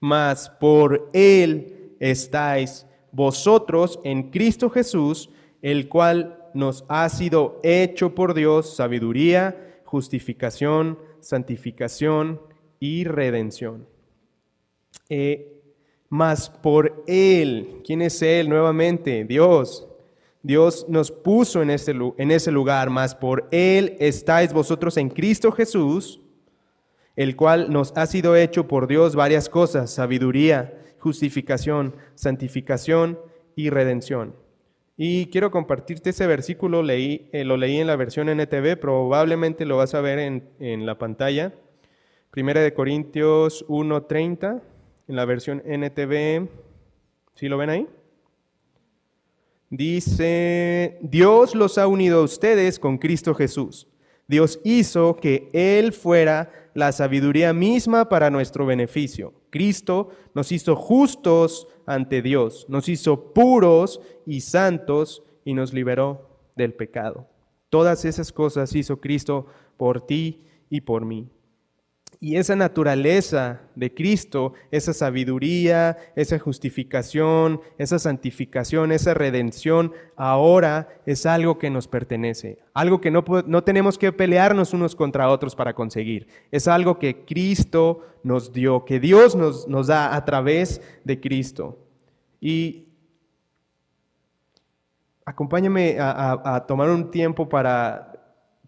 Mas 0.00 0.50
por 0.50 1.08
Él 1.12 1.94
estáis 2.00 2.86
vosotros 3.12 4.00
en 4.04 4.30
Cristo 4.30 4.70
Jesús, 4.70 5.30
el 5.60 5.88
cual 5.88 6.38
nos 6.54 6.84
ha 6.88 7.08
sido 7.08 7.60
hecho 7.62 8.14
por 8.14 8.34
Dios 8.34 8.74
sabiduría, 8.74 9.80
justificación, 9.84 10.98
santificación 11.20 12.40
y 12.80 13.04
redención. 13.04 13.86
Eh, 15.08 15.60
mas 16.08 16.50
por 16.50 17.04
Él, 17.06 17.80
¿quién 17.86 18.02
es 18.02 18.20
Él 18.22 18.48
nuevamente? 18.48 19.24
Dios. 19.24 19.86
Dios 20.42 20.86
nos 20.88 21.10
puso 21.12 21.62
en 21.62 21.70
ese, 21.70 21.94
en 22.18 22.30
ese 22.30 22.50
lugar, 22.50 22.90
mas 22.90 23.14
por 23.14 23.48
Él 23.52 23.96
estáis 24.00 24.52
vosotros 24.52 24.96
en 24.96 25.08
Cristo 25.08 25.52
Jesús, 25.52 26.20
el 27.14 27.36
cual 27.36 27.72
nos 27.72 27.92
ha 27.96 28.06
sido 28.06 28.34
hecho 28.34 28.66
por 28.66 28.88
Dios 28.88 29.14
varias 29.14 29.48
cosas, 29.48 29.90
sabiduría, 29.90 30.78
justificación, 31.02 31.96
santificación 32.14 33.18
y 33.56 33.70
redención. 33.70 34.36
Y 34.96 35.26
quiero 35.26 35.50
compartirte 35.50 36.10
ese 36.10 36.28
versículo, 36.28 36.88
eh, 36.88 37.44
lo 37.44 37.56
leí 37.56 37.78
en 37.78 37.88
la 37.88 37.96
versión 37.96 38.28
NTV, 38.28 38.76
probablemente 38.78 39.66
lo 39.66 39.78
vas 39.78 39.94
a 39.94 40.00
ver 40.00 40.20
en, 40.20 40.48
en 40.60 40.86
la 40.86 40.98
pantalla. 40.98 41.54
Primera 42.30 42.60
de 42.60 42.72
Corintios 42.72 43.66
1.30, 43.66 44.62
en 45.08 45.16
la 45.16 45.24
versión 45.24 45.60
NTV, 45.66 46.48
¿sí 47.34 47.48
lo 47.48 47.58
ven 47.58 47.70
ahí? 47.70 47.88
Dice, 49.70 50.98
Dios 51.00 51.56
los 51.56 51.78
ha 51.78 51.88
unido 51.88 52.20
a 52.20 52.24
ustedes 52.24 52.78
con 52.78 52.98
Cristo 52.98 53.34
Jesús. 53.34 53.88
Dios 54.28 54.60
hizo 54.62 55.16
que 55.16 55.50
Él 55.52 55.92
fuera 55.92 56.70
la 56.74 56.92
sabiduría 56.92 57.52
misma 57.52 58.08
para 58.08 58.30
nuestro 58.30 58.66
beneficio. 58.66 59.41
Cristo 59.52 60.08
nos 60.34 60.50
hizo 60.50 60.74
justos 60.74 61.68
ante 61.84 62.22
Dios, 62.22 62.64
nos 62.70 62.88
hizo 62.88 63.34
puros 63.34 64.00
y 64.24 64.40
santos 64.40 65.22
y 65.44 65.52
nos 65.52 65.74
liberó 65.74 66.26
del 66.56 66.72
pecado. 66.72 67.28
Todas 67.68 68.06
esas 68.06 68.32
cosas 68.32 68.74
hizo 68.74 68.98
Cristo 68.98 69.46
por 69.76 70.00
ti 70.00 70.42
y 70.70 70.80
por 70.80 71.04
mí. 71.04 71.28
Y 72.24 72.36
esa 72.36 72.54
naturaleza 72.54 73.62
de 73.74 73.92
Cristo, 73.92 74.52
esa 74.70 74.92
sabiduría, 74.92 75.96
esa 76.14 76.38
justificación, 76.38 77.60
esa 77.78 77.98
santificación, 77.98 78.92
esa 78.92 79.12
redención, 79.12 79.92
ahora 80.14 80.88
es 81.04 81.26
algo 81.26 81.58
que 81.58 81.68
nos 81.68 81.88
pertenece, 81.88 82.60
algo 82.74 83.00
que 83.00 83.10
no, 83.10 83.24
no 83.48 83.64
tenemos 83.64 83.98
que 83.98 84.12
pelearnos 84.12 84.72
unos 84.72 84.94
contra 84.94 85.30
otros 85.30 85.56
para 85.56 85.74
conseguir. 85.74 86.28
Es 86.52 86.68
algo 86.68 87.00
que 87.00 87.24
Cristo 87.24 88.06
nos 88.22 88.52
dio, 88.52 88.84
que 88.84 89.00
Dios 89.00 89.34
nos, 89.34 89.66
nos 89.66 89.88
da 89.88 90.14
a 90.14 90.24
través 90.24 90.80
de 91.02 91.20
Cristo. 91.20 91.76
Y 92.40 92.86
acompáñame 95.24 95.98
a, 95.98 96.54
a 96.54 96.66
tomar 96.68 96.88
un 96.88 97.10
tiempo 97.10 97.48
para 97.48 98.12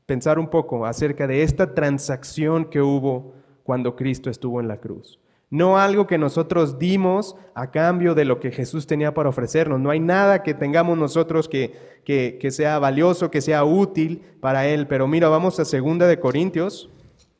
pensar 0.06 0.40
un 0.40 0.48
poco 0.48 0.84
acerca 0.84 1.28
de 1.28 1.44
esta 1.44 1.72
transacción 1.72 2.64
que 2.64 2.82
hubo 2.82 3.43
cuando 3.64 3.96
Cristo 3.96 4.30
estuvo 4.30 4.60
en 4.60 4.68
la 4.68 4.76
cruz. 4.76 5.18
No 5.50 5.78
algo 5.78 6.06
que 6.06 6.18
nosotros 6.18 6.78
dimos 6.78 7.36
a 7.54 7.70
cambio 7.70 8.14
de 8.14 8.24
lo 8.24 8.40
que 8.40 8.50
Jesús 8.50 8.86
tenía 8.86 9.14
para 9.14 9.28
ofrecernos. 9.28 9.80
No 9.80 9.90
hay 9.90 10.00
nada 10.00 10.42
que 10.42 10.54
tengamos 10.54 10.96
nosotros 10.96 11.48
que, 11.48 12.00
que, 12.04 12.50
sea 12.50 12.78
valioso, 12.78 13.30
que 13.30 13.40
sea 13.40 13.64
útil 13.64 14.22
para 14.40 14.66
Él. 14.66 14.86
Pero 14.86 15.06
mira, 15.06 15.28
vamos 15.28 15.60
a 15.60 15.64
Segunda 15.64 16.06
de 16.06 16.18
Corintios. 16.18 16.90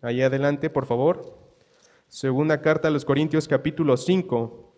Ahí 0.00 0.22
adelante, 0.22 0.70
por 0.70 0.86
favor. 0.86 1.38
Segunda 2.08 2.60
carta 2.60 2.88
a 2.88 2.90
los 2.90 3.04
Corintios 3.04 3.48
capítulo 3.48 3.96
5, 3.96 4.72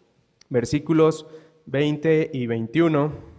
versículos 0.49 1.27
20 1.67 2.31
y 2.33 2.47
21. 2.47 3.36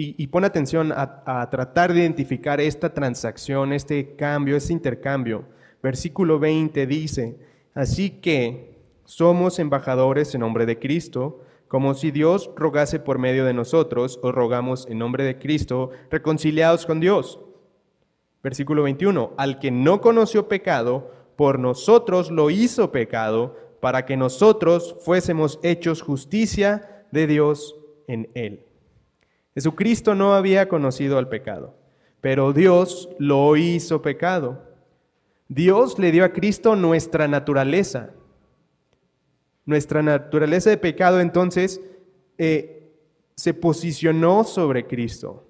Y, 0.00 0.28
pon 0.28 0.44
atención 0.44 0.92
a, 0.92 1.48
tratar 1.50 1.92
de 1.92 1.98
identificar 1.98 2.60
esta 2.60 2.94
transacción, 2.94 3.72
este 3.72 4.14
cambio, 4.14 4.54
este 4.54 4.72
intercambio. 4.72 5.46
Versículo 5.82 6.38
20 6.38 6.86
dice, 6.86 7.36
así 7.74 8.10
que 8.10 8.78
somos 9.02 9.58
embajadores 9.58 10.32
en 10.36 10.42
nombre 10.42 10.66
de 10.66 10.78
Cristo, 10.78 11.42
como 11.66 11.94
si 11.94 12.12
Dios 12.12 12.48
rogase 12.54 13.00
por 13.00 13.18
medio 13.18 13.44
de 13.44 13.54
nosotros, 13.54 14.20
o 14.22 14.30
rogamos 14.30 14.86
en 14.88 14.98
nombre 14.98 15.24
de 15.24 15.36
Cristo, 15.36 15.90
reconciliados 16.12 16.86
con 16.86 17.00
Dios. 17.00 17.40
Versículo 18.40 18.84
21, 18.84 19.32
al 19.36 19.58
que 19.58 19.72
no 19.72 20.00
conoció 20.00 20.46
pecado, 20.46 21.10
por 21.34 21.58
nosotros 21.58 22.30
lo 22.30 22.50
hizo 22.50 22.92
pecado, 22.92 23.56
para 23.80 24.06
que 24.06 24.16
nosotros 24.16 24.94
fuésemos 25.00 25.58
hechos 25.64 26.02
justicia 26.02 27.04
de 27.10 27.26
Dios 27.26 27.74
en 28.06 28.30
él. 28.34 28.67
Jesucristo 29.58 30.14
no 30.14 30.34
había 30.34 30.68
conocido 30.68 31.18
al 31.18 31.28
pecado, 31.28 31.74
pero 32.20 32.52
Dios 32.52 33.08
lo 33.18 33.56
hizo 33.56 34.00
pecado. 34.02 34.62
Dios 35.48 35.98
le 35.98 36.12
dio 36.12 36.24
a 36.24 36.28
Cristo 36.28 36.76
nuestra 36.76 37.26
naturaleza. 37.26 38.10
Nuestra 39.66 40.00
naturaleza 40.00 40.70
de 40.70 40.76
pecado 40.76 41.20
entonces 41.20 41.80
eh, 42.38 42.88
se 43.34 43.52
posicionó 43.52 44.44
sobre 44.44 44.86
Cristo. 44.86 45.44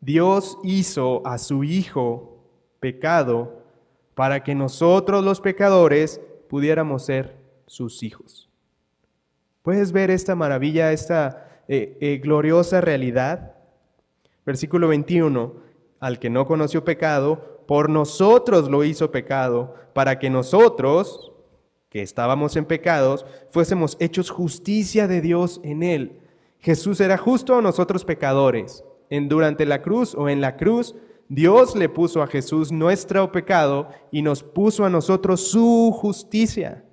Dios 0.00 0.58
hizo 0.64 1.24
a 1.24 1.38
su 1.38 1.62
Hijo 1.62 2.42
pecado 2.80 3.62
para 4.16 4.42
que 4.42 4.56
nosotros 4.56 5.24
los 5.24 5.40
pecadores 5.40 6.20
pudiéramos 6.48 7.04
ser 7.04 7.36
sus 7.68 8.02
hijos. 8.02 8.50
¿Puedes 9.62 9.92
ver 9.92 10.10
esta 10.10 10.34
maravilla, 10.34 10.90
esta 10.90 11.48
eh, 11.74 11.96
eh, 12.02 12.18
gloriosa 12.18 12.82
realidad. 12.82 13.54
Versículo 14.44 14.88
21, 14.88 15.54
al 16.00 16.18
que 16.18 16.28
no 16.28 16.46
conoció 16.46 16.84
pecado, 16.84 17.64
por 17.66 17.88
nosotros 17.88 18.68
lo 18.68 18.84
hizo 18.84 19.10
pecado, 19.10 19.74
para 19.94 20.18
que 20.18 20.28
nosotros, 20.28 21.32
que 21.88 22.02
estábamos 22.02 22.56
en 22.56 22.66
pecados, 22.66 23.24
fuésemos 23.48 23.96
hechos 24.00 24.28
justicia 24.28 25.08
de 25.08 25.22
Dios 25.22 25.62
en 25.64 25.82
él. 25.82 26.20
Jesús 26.58 27.00
era 27.00 27.16
justo 27.16 27.56
a 27.56 27.62
nosotros 27.62 28.04
pecadores. 28.04 28.84
En, 29.08 29.30
durante 29.30 29.64
la 29.64 29.80
cruz 29.80 30.14
o 30.14 30.28
en 30.28 30.42
la 30.42 30.58
cruz, 30.58 30.94
Dios 31.30 31.74
le 31.74 31.88
puso 31.88 32.22
a 32.22 32.26
Jesús 32.26 32.70
nuestro 32.70 33.32
pecado 33.32 33.88
y 34.10 34.20
nos 34.20 34.42
puso 34.42 34.84
a 34.84 34.90
nosotros 34.90 35.40
su 35.40 35.90
justicia. 35.98 36.84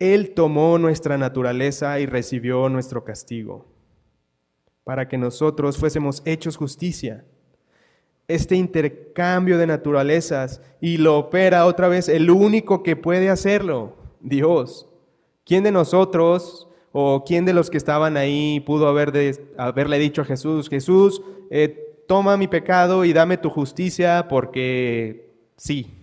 Él 0.00 0.32
tomó 0.34 0.78
nuestra 0.78 1.18
naturaleza 1.18 2.00
y 2.00 2.06
recibió 2.06 2.68
nuestro 2.70 3.04
castigo, 3.04 3.66
para 4.82 5.06
que 5.06 5.18
nosotros 5.18 5.76
fuésemos 5.76 6.22
hechos 6.24 6.56
justicia. 6.56 7.24
Este 8.26 8.56
intercambio 8.56 9.58
de 9.58 9.66
naturalezas 9.66 10.62
y 10.80 10.96
lo 10.96 11.18
opera 11.18 11.66
otra 11.66 11.88
vez 11.88 12.08
el 12.08 12.30
único 12.30 12.82
que 12.82 12.96
puede 12.96 13.28
hacerlo, 13.28 13.96
Dios. 14.20 14.88
¿Quién 15.44 15.64
de 15.64 15.72
nosotros 15.72 16.66
o 16.92 17.24
quién 17.24 17.44
de 17.44 17.52
los 17.52 17.68
que 17.70 17.76
estaban 17.76 18.16
ahí 18.16 18.60
pudo 18.60 18.88
haber 18.88 19.12
haberle 19.58 19.98
dicho 19.98 20.22
a 20.22 20.24
Jesús, 20.24 20.68
Jesús, 20.68 21.22
eh, 21.50 22.04
toma 22.08 22.36
mi 22.36 22.48
pecado 22.48 23.04
y 23.04 23.12
dame 23.12 23.36
tu 23.36 23.50
justicia 23.50 24.26
porque 24.28 25.30
sí, 25.56 25.99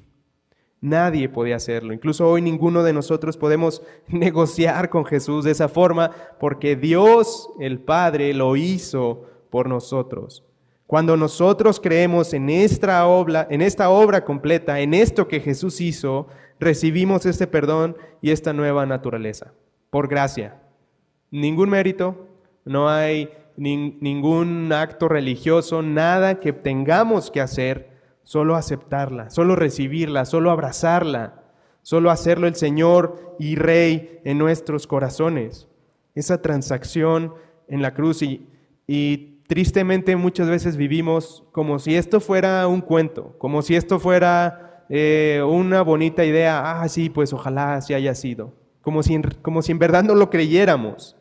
Nadie 0.79 1.27
podía 1.27 1.55
hacerlo. 1.55 1.91
Incluso 1.91 2.27
hoy 2.27 2.41
ninguno 2.41 2.83
de 2.83 2.93
nosotros 2.93 3.35
podemos 3.35 3.81
negociar 4.07 4.89
con 4.89 5.05
Jesús 5.05 5.43
de 5.45 5.51
esa 5.51 5.69
forma 5.69 6.11
porque 6.39 6.75
Dios 6.75 7.49
el 7.59 7.79
Padre 7.79 8.33
lo 8.33 8.55
hizo 8.55 9.25
por 9.49 9.67
nosotros. 9.67 10.43
Cuando 10.85 11.17
nosotros 11.17 11.81
creemos 11.81 12.33
en 12.33 12.49
esta 12.49 13.05
obra, 13.07 13.45
en 13.49 13.61
esta 13.61 13.89
obra 13.89 14.23
completa, 14.23 14.79
en 14.79 14.93
esto 14.93 15.27
que 15.27 15.41
Jesús 15.41 15.81
hizo, 15.81 16.27
recibimos 16.59 17.25
este 17.25 17.45
perdón 17.45 17.97
y 18.21 18.31
esta 18.31 18.53
nueva 18.53 18.85
naturaleza, 18.85 19.53
por 19.89 20.07
gracia. 20.07 20.61
Ningún 21.29 21.69
mérito, 21.69 22.27
no 22.63 22.87
hay 22.87 23.29
ningún 23.57 24.71
acto 24.71 25.09
religioso, 25.09 25.81
nada 25.81 26.39
que 26.39 26.53
tengamos 26.53 27.31
que 27.31 27.41
hacer 27.41 27.96
solo 28.27 28.57
aceptarla, 28.57 29.29
solo 29.29 29.55
recibirla, 29.55 30.25
solo 30.25 30.51
abrazarla, 30.51 31.45
solo 31.81 32.11
hacerlo 32.11 32.45
el 32.45 32.55
Señor 32.55 33.37
y 33.39 33.55
Rey 33.55 34.19
en 34.25 34.37
nuestros 34.37 34.85
corazones. 34.85 35.69
Esa 36.13 36.41
transacción 36.41 37.35
en 37.69 37.81
la 37.81 37.93
cruz 37.93 38.21
y, 38.21 38.45
y 38.85 39.39
tristemente 39.47 40.17
muchas 40.17 40.49
veces 40.49 40.75
vivimos 40.75 41.45
como 41.53 41.79
si 41.79 41.95
esto 41.95 42.19
fuera 42.19 42.67
un 42.67 42.81
cuento, 42.81 43.33
como 43.37 43.61
si 43.61 43.77
esto 43.77 43.97
fuera 43.97 44.83
eh, 44.89 45.41
una 45.47 45.81
bonita 45.81 46.25
idea, 46.25 46.81
ah, 46.81 46.89
sí, 46.89 47.09
pues 47.09 47.31
ojalá 47.31 47.75
así 47.75 47.93
haya 47.93 48.13
sido, 48.13 48.53
como 48.81 49.03
si, 49.03 49.21
como 49.41 49.61
si 49.61 49.71
en 49.71 49.79
verdad 49.79 50.03
no 50.03 50.15
lo 50.15 50.29
creyéramos. 50.29 51.15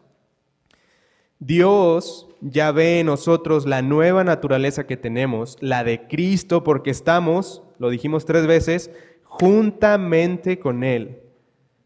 Dios 1.38 2.28
ya 2.40 2.72
ve 2.72 3.00
en 3.00 3.06
nosotros 3.06 3.66
la 3.66 3.82
nueva 3.82 4.24
naturaleza 4.24 4.86
que 4.86 4.96
tenemos, 4.96 5.56
la 5.60 5.84
de 5.84 6.06
Cristo, 6.06 6.64
porque 6.64 6.90
estamos, 6.90 7.62
lo 7.78 7.90
dijimos 7.90 8.24
tres 8.24 8.46
veces, 8.46 8.90
juntamente 9.24 10.58
con 10.58 10.84
Él. 10.84 11.20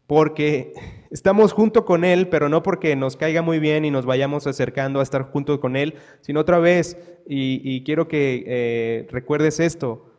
Porque 0.07 0.73
estamos 1.09 1.53
junto 1.53 1.85
con 1.85 2.03
Él, 2.03 2.27
pero 2.29 2.49
no 2.49 2.63
porque 2.63 2.95
nos 2.95 3.17
caiga 3.17 3.41
muy 3.41 3.59
bien 3.59 3.85
y 3.85 3.91
nos 3.91 4.05
vayamos 4.05 4.47
acercando 4.47 4.99
a 4.99 5.03
estar 5.03 5.23
juntos 5.31 5.59
con 5.59 5.75
Él, 5.75 5.95
sino 6.21 6.41
otra 6.41 6.59
vez, 6.59 6.97
y, 7.27 7.83
quiero 7.83 8.07
que 8.07 8.43
eh, 8.45 9.07
recuerdes 9.11 9.59
esto, 9.59 10.11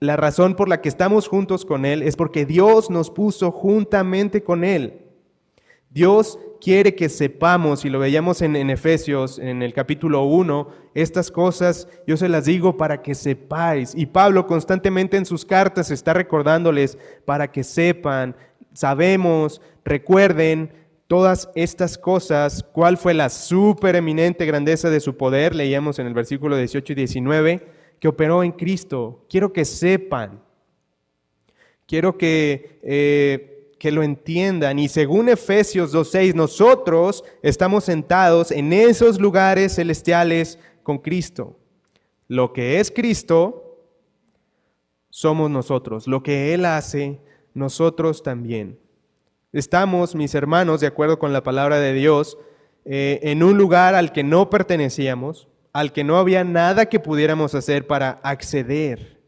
la 0.00 0.16
razón 0.16 0.54
por 0.54 0.68
la 0.68 0.80
que 0.80 0.88
estamos 0.88 1.28
juntos 1.28 1.64
con 1.64 1.84
Él 1.84 2.02
es 2.02 2.16
porque 2.16 2.44
Dios 2.44 2.90
nos 2.90 3.10
puso 3.10 3.52
juntamente 3.52 4.42
con 4.42 4.64
Él. 4.64 5.02
Dios 5.90 6.38
quiere 6.62 6.94
que 6.94 7.08
sepamos, 7.08 7.84
y 7.84 7.90
lo 7.90 7.98
veíamos 7.98 8.40
en, 8.40 8.54
Efesios, 8.70 9.40
en 9.40 9.62
el 9.62 9.74
capítulo 9.74 10.22
1, 10.22 10.68
estas 10.94 11.32
cosas 11.32 11.88
yo 12.06 12.16
se 12.16 12.28
las 12.28 12.44
digo 12.44 12.76
para 12.76 13.02
que 13.02 13.16
sepáis. 13.16 13.94
Y 13.96 14.06
Pablo 14.06 14.46
constantemente 14.46 15.16
en 15.16 15.26
sus 15.26 15.44
cartas 15.44 15.90
está 15.90 16.14
recordándoles 16.14 16.96
para 17.24 17.50
que 17.50 17.64
sepan, 17.64 18.36
sabemos, 18.74 19.60
recuerden 19.84 20.72
todas 21.08 21.50
estas 21.56 21.98
cosas, 21.98 22.64
cuál 22.72 22.96
fue 22.96 23.12
la 23.12 23.28
supereminente 23.28 24.46
grandeza 24.46 24.88
de 24.88 25.00
su 25.00 25.16
poder, 25.16 25.56
leíamos 25.56 25.98
en 25.98 26.06
el 26.06 26.14
versículo 26.14 26.56
18 26.56 26.92
y 26.92 26.96
19, 26.96 27.66
que 27.98 28.06
operó 28.06 28.44
en 28.44 28.52
Cristo. 28.52 29.26
Quiero 29.28 29.52
que 29.52 29.64
sepan, 29.64 30.40
quiero 31.88 32.16
que... 32.16 32.78
Eh, 32.84 33.51
que 33.82 33.90
lo 33.90 34.04
entiendan. 34.04 34.78
Y 34.78 34.86
según 34.86 35.28
Efesios 35.28 35.92
2.6, 35.92 36.34
nosotros 36.34 37.24
estamos 37.42 37.82
sentados 37.82 38.52
en 38.52 38.72
esos 38.72 39.20
lugares 39.20 39.74
celestiales 39.74 40.60
con 40.84 40.98
Cristo. 40.98 41.58
Lo 42.28 42.52
que 42.52 42.78
es 42.78 42.92
Cristo, 42.92 43.80
somos 45.10 45.50
nosotros. 45.50 46.06
Lo 46.06 46.22
que 46.22 46.54
Él 46.54 46.64
hace, 46.64 47.18
nosotros 47.54 48.22
también. 48.22 48.78
Estamos, 49.52 50.14
mis 50.14 50.36
hermanos, 50.36 50.80
de 50.80 50.86
acuerdo 50.86 51.18
con 51.18 51.32
la 51.32 51.42
palabra 51.42 51.80
de 51.80 51.92
Dios, 51.92 52.38
eh, 52.84 53.18
en 53.24 53.42
un 53.42 53.58
lugar 53.58 53.96
al 53.96 54.12
que 54.12 54.22
no 54.22 54.48
pertenecíamos, 54.48 55.48
al 55.72 55.92
que 55.92 56.04
no 56.04 56.18
había 56.18 56.44
nada 56.44 56.86
que 56.86 57.00
pudiéramos 57.00 57.56
hacer 57.56 57.88
para 57.88 58.20
acceder 58.22 59.21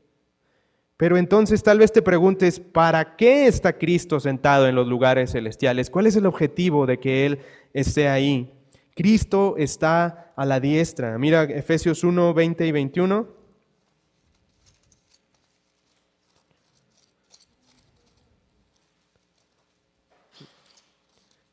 pero 0.96 1.16
entonces 1.16 1.62
tal 1.62 1.78
vez 1.78 1.92
te 1.92 2.02
preguntes, 2.02 2.60
¿para 2.60 3.16
qué 3.16 3.46
está 3.46 3.72
Cristo 3.72 4.20
sentado 4.20 4.68
en 4.68 4.76
los 4.76 4.86
lugares 4.86 5.32
celestiales? 5.32 5.90
¿Cuál 5.90 6.06
es 6.06 6.16
el 6.16 6.26
objetivo 6.26 6.86
de 6.86 6.98
que 7.00 7.26
Él 7.26 7.40
esté 7.72 8.08
ahí? 8.08 8.52
Cristo 8.94 9.56
está 9.58 10.32
a 10.36 10.44
la 10.46 10.60
diestra. 10.60 11.18
Mira 11.18 11.44
Efesios 11.44 12.04
1, 12.04 12.32
20 12.32 12.66
y 12.66 12.72
21. 12.72 13.28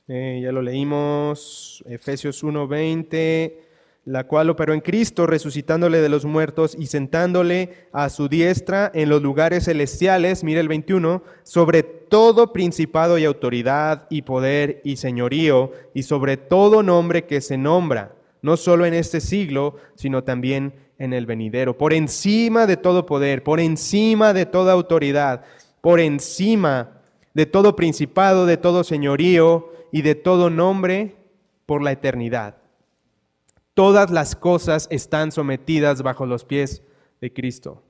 Eh, 0.08 0.42
ya 0.44 0.52
lo 0.52 0.62
leímos, 0.62 1.84
Efesios 1.88 2.44
1, 2.44 2.68
20 2.68 3.71
la 4.06 4.26
cual 4.26 4.50
operó 4.50 4.74
en 4.74 4.82
Cristo, 4.82 5.28
resucitándole 5.28 6.02
de 6.02 6.10
los 6.10 6.26
muertos 6.26 6.76
y 6.78 6.88
sentándole 6.88 7.88
a 7.92 8.10
su 8.10 8.28
diestra 8.28 8.92
en 8.96 9.10
los 9.10 9.22
lugares 9.22 9.66
celestiales, 9.66 10.44
mire 10.44 10.60
el 10.60 10.68
21, 10.68 11.22
sobre 11.44 11.84
todo 11.84 12.52
principado 12.52 13.20
y 13.20 13.26
autoridad 13.26 14.08
y 14.10 14.24
poder 14.24 14.82
y 14.84 14.96
señorío, 14.96 15.72
y 15.94 16.04
sobre 16.04 16.38
todo 16.38 16.82
nombre 16.82 17.26
que 17.26 17.42
se 17.42 17.58
nombra, 17.58 18.16
no 18.42 18.58
solo 18.58 18.88
en 18.88 18.96
este 18.96 19.22
siglo, 19.22 19.76
sino 19.96 20.24
también 20.24 20.74
en 20.98 21.14
el 21.14 21.28
venidero, 21.28 21.78
por 21.78 21.94
encima 21.94 22.66
de 22.66 22.78
todo 22.78 23.06
poder, 23.06 23.44
por 23.44 23.60
encima 23.60 24.34
de 24.34 24.48
toda 24.48 24.74
autoridad, 24.74 25.44
por 25.80 26.00
encima 26.00 27.02
de 27.36 27.46
todo 27.46 27.76
principado, 27.76 28.48
de 28.48 28.58
todo 28.58 28.84
señorío 28.84 29.72
y 29.92 30.02
de 30.02 30.16
todo 30.16 30.50
nombre 30.50 31.16
por 31.66 31.84
la 31.84 31.92
eternidad 31.92 32.61
Todas 33.82 34.12
las 34.12 34.36
cosas 34.36 34.88
están 34.92 35.32
sometidas 35.32 36.04
bajo 36.04 36.28
los 36.28 36.46
pies 36.46 36.84
de 37.20 37.34
Cristo. 37.34 37.82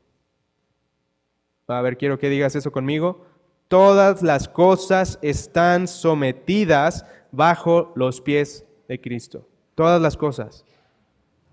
A 1.67 1.81
ver, 1.81 1.97
quiero 1.97 2.17
que 2.17 2.29
digas 2.29 2.55
eso 2.55 2.71
conmigo. 2.71 3.25
Todas 3.67 4.21
las 4.21 4.47
cosas 4.47 5.19
están 5.21 5.89
sometidas 5.89 7.05
bajo 7.33 7.91
los 7.97 8.21
pies 8.21 8.63
de 8.87 9.01
Cristo. 9.01 9.45
Todas 9.75 10.01
las 10.01 10.15
cosas. 10.15 10.63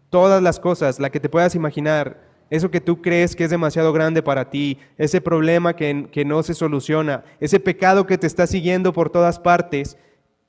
Todas 0.09 0.41
las 0.41 0.61
cosas, 0.61 1.01
la 1.01 1.11
que 1.11 1.19
te 1.19 1.29
puedas 1.29 1.57
imaginar, 1.57 2.23
eso 2.49 2.71
que 2.71 2.81
tú 2.81 3.03
crees 3.03 3.35
que 3.35 3.43
es 3.43 3.51
demasiado 3.51 3.93
grande 3.93 4.23
para 4.23 4.51
ti, 4.51 4.79
ese 4.99 5.21
problema 5.21 5.75
que, 5.75 6.11
que 6.13 6.25
no 6.25 6.45
se 6.45 6.55
soluciona, 6.55 7.25
ese 7.41 7.59
pecado 7.59 8.07
que 8.07 8.19
te 8.19 8.29
está 8.29 8.47
siguiendo 8.47 8.93
por 8.93 9.11
todas 9.11 9.41
partes, 9.41 9.99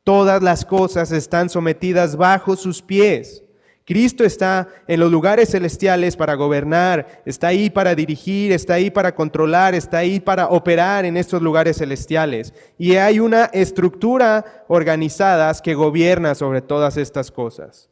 todas 0.03 0.43
las 0.43 0.63
cosas 0.63 1.11
están 1.11 1.49
sometidas 1.49 2.15
bajo 2.15 2.55
sus 2.55 2.83
pies. 2.83 3.45
Cristo 3.89 4.23
está 4.23 4.67
en 4.87 4.99
los 4.99 5.11
lugares 5.11 5.49
celestiales 5.49 6.15
para 6.15 6.35
gobernar, 6.35 7.23
está 7.25 7.47
ahí 7.47 7.71
para 7.71 7.95
dirigir, 7.95 8.51
está 8.51 8.75
ahí 8.75 8.91
para 8.91 9.15
controlar, 9.15 9.73
está 9.73 9.97
ahí 9.97 10.19
para 10.19 10.49
operar 10.49 11.05
en 11.05 11.17
estos 11.17 11.41
lugares 11.41 11.77
celestiales. 11.77 12.53
Y 12.77 12.97
hay 12.97 13.19
una 13.19 13.45
estructura 13.45 14.63
organizada 14.67 15.51
que 15.59 15.73
gobierna 15.73 16.35
sobre 16.35 16.61
todas 16.61 16.97
estas 16.97 17.31
cosas. 17.31 17.89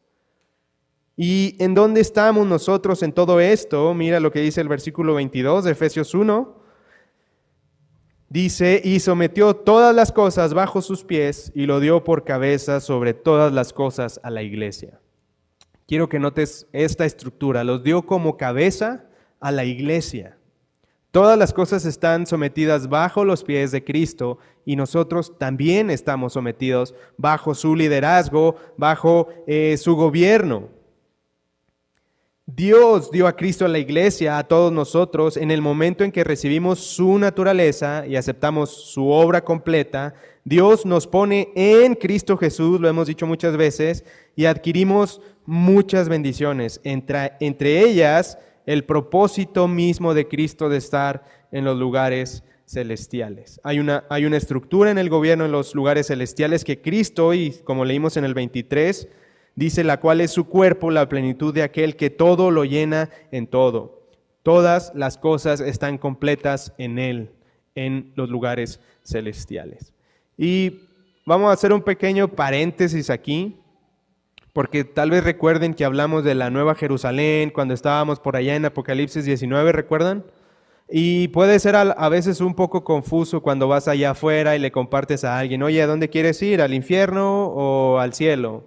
¿Y 1.16 1.56
en 1.58 1.74
dónde 1.74 2.02
estamos 2.02 2.46
nosotros 2.46 3.02
en 3.02 3.12
todo 3.12 3.40
esto? 3.40 3.92
Mira 3.96 4.20
lo 4.20 4.32
que 4.32 4.42
dice 4.42 4.62
el 4.62 4.68
versículo 4.68 5.16
22 5.16 5.64
de 5.64 5.72
Efesios 5.72 6.14
1. 6.14 6.62
Dice, 8.30 8.80
y 8.84 9.00
sometió 9.00 9.56
todas 9.56 9.96
las 9.96 10.12
cosas 10.12 10.54
bajo 10.54 10.84
sus 10.84 11.04
pies 11.04 11.52
y 11.56 11.66
lo 11.66 11.80
dio 11.80 12.04
por 12.04 12.24
cabeza 12.24 12.82
sobre 12.82 13.16
todas 13.16 13.52
las 13.52 13.74
cosas 13.74 14.20
a 14.22 14.30
la 14.30 14.44
iglesia 14.44 15.00
quiero 15.88 16.10
que 16.10 16.20
notes 16.20 16.68
esta 16.74 17.06
estructura. 17.06 17.64
Los 17.64 17.84
dio 17.84 18.06
como 18.06 18.38
cabeza 18.38 19.06
a 19.40 19.52
la 19.52 19.66
iglesia. 19.66 20.38
Todas 21.12 21.40
las 21.40 21.54
cosas 21.54 21.86
están 21.86 22.28
sometidas 22.28 22.90
bajo 22.90 23.26
los 23.26 23.44
pies 23.44 23.72
de 23.72 23.84
Cristo 23.84 24.38
y 24.66 24.76
nosotros 24.76 25.38
también 25.40 25.90
estamos 25.90 26.34
sometidos 26.34 26.94
bajo 27.18 27.56
su 27.56 27.76
liderazgo, 27.76 28.56
bajo 28.78 29.30
eh, 29.48 29.78
su 29.78 29.96
gobierno. 29.96 30.70
Dios 32.46 33.12
dio 33.12 33.28
a 33.28 33.36
Cristo 33.36 33.66
a 33.66 33.68
la 33.68 33.80
iglesia, 33.80 34.38
a 34.38 34.48
todos 34.48 34.72
nosotros, 34.72 35.36
en 35.36 35.52
el 35.52 35.62
momento 35.62 36.06
en 36.06 36.14
que 36.14 36.24
recibimos 36.24 36.80
su 36.80 37.20
naturaleza 37.20 38.06
y 38.08 38.16
aceptamos 38.16 38.70
su 38.70 39.10
obra 39.10 39.44
completa. 39.44 40.14
Dios 40.46 40.86
nos 40.86 41.08
pone 41.08 41.50
en 41.56 41.94
Cristo 41.96 42.38
Jesús, 42.38 42.80
lo 42.80 42.88
hemos 42.88 43.08
dicho 43.08 43.28
muchas 43.28 43.58
veces, 43.58 44.06
y 44.36 44.46
adquirimos 44.46 45.20
muchas 45.48 46.10
bendiciones, 46.10 46.82
entre, 46.84 47.32
entre 47.40 47.80
ellas 47.80 48.38
el 48.68 48.84
propósito 48.84 49.68
mismo 49.68 50.14
de 50.14 50.28
Cristo 50.28 50.68
de 50.70 50.78
estar 50.78 51.24
en 51.52 51.64
los 51.64 51.78
lugares 51.78 52.44
celestiales. 52.66 53.60
Hay 53.64 53.80
una, 53.80 54.04
hay 54.10 54.26
una 54.26 54.36
estructura 54.36 54.92
en 54.92 54.98
el 54.98 55.10
gobierno 55.10 55.46
en 55.46 55.54
los 55.54 55.74
lugares 55.74 56.08
celestiales 56.08 56.66
que 56.66 56.82
Cristo, 56.82 57.34
y 57.34 57.52
como 57.64 57.86
leímos 57.86 58.18
en 58.18 58.26
el 58.26 58.34
23, 58.34 59.08
dice 59.56 59.86
la 59.86 60.02
cual 60.02 60.20
es 60.20 60.32
su 60.32 60.48
cuerpo, 60.50 60.92
la 60.92 61.08
plenitud 61.08 61.54
de 61.54 61.64
aquel 61.64 61.96
que 61.96 62.10
todo 62.10 62.52
lo 62.52 62.66
llena 62.66 63.10
en 63.32 63.48
todo. 63.48 64.02
Todas 64.44 64.92
las 64.96 65.18
cosas 65.18 65.62
están 65.62 65.98
completas 65.98 66.74
en 66.78 67.00
Él, 67.00 67.32
en 67.74 68.12
los 68.16 68.30
lugares 68.30 68.82
celestiales. 69.02 69.94
Y 70.38 70.82
vamos 71.26 71.50
a 71.50 71.54
hacer 71.54 71.72
un 71.72 71.82
pequeño 71.82 72.28
paréntesis 72.28 73.10
aquí 73.10 73.56
porque 74.58 74.84
tal 74.84 75.12
vez 75.12 75.24
recuerden 75.24 75.76
que 75.76 75.86
hablamos 75.86 76.24
de 76.24 76.34
la 76.34 76.50
Nueva 76.50 76.74
Jerusalén 76.74 77.52
cuando 77.52 77.76
estábamos 77.76 78.20
por 78.20 78.36
allá 78.36 78.56
en 78.56 78.66
Apocalipsis 78.66 79.24
19, 79.24 79.72
¿recuerdan? 79.72 80.26
Y 80.90 81.28
puede 81.28 81.60
ser 81.60 81.76
a, 81.76 82.10
veces 82.10 82.42
un 82.42 82.56
poco 82.56 82.84
confuso 82.84 83.44
cuando 83.44 83.68
vas 83.68 83.88
allá 83.88 84.10
afuera 84.10 84.56
y 84.56 84.60
le 84.60 84.72
compartes 84.72 85.24
a 85.26 85.38
alguien, 85.38 85.62
oye, 85.62 85.80
¿a 85.84 85.86
dónde 85.86 86.10
quieres 86.10 86.42
ir? 86.42 86.64
¿Al 86.64 86.74
infierno 86.74 87.46
o 87.46 88.00
al 88.00 88.16
cielo? 88.16 88.64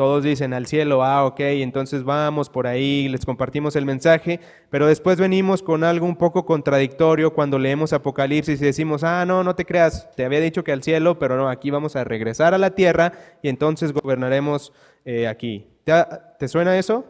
Todos 0.00 0.24
dicen 0.24 0.54
al 0.54 0.64
cielo, 0.64 1.04
ah, 1.04 1.26
ok, 1.26 1.40
entonces 1.40 2.04
vamos 2.04 2.48
por 2.48 2.66
ahí, 2.66 3.06
les 3.10 3.26
compartimos 3.26 3.76
el 3.76 3.84
mensaje, 3.84 4.40
pero 4.70 4.86
después 4.86 5.20
venimos 5.20 5.62
con 5.62 5.84
algo 5.84 6.06
un 6.06 6.16
poco 6.16 6.46
contradictorio 6.46 7.34
cuando 7.34 7.58
leemos 7.58 7.92
Apocalipsis 7.92 8.62
y 8.62 8.64
decimos, 8.64 9.04
ah, 9.04 9.26
no, 9.26 9.44
no 9.44 9.54
te 9.54 9.66
creas, 9.66 10.10
te 10.16 10.24
había 10.24 10.40
dicho 10.40 10.64
que 10.64 10.72
al 10.72 10.82
cielo, 10.82 11.18
pero 11.18 11.36
no, 11.36 11.50
aquí 11.50 11.70
vamos 11.70 11.96
a 11.96 12.04
regresar 12.04 12.54
a 12.54 12.58
la 12.58 12.70
tierra 12.70 13.12
y 13.42 13.50
entonces 13.50 13.92
gobernaremos 13.92 14.72
eh, 15.04 15.28
aquí. 15.28 15.66
¿Te, 15.84 16.48
suena 16.48 16.78
eso? 16.78 17.04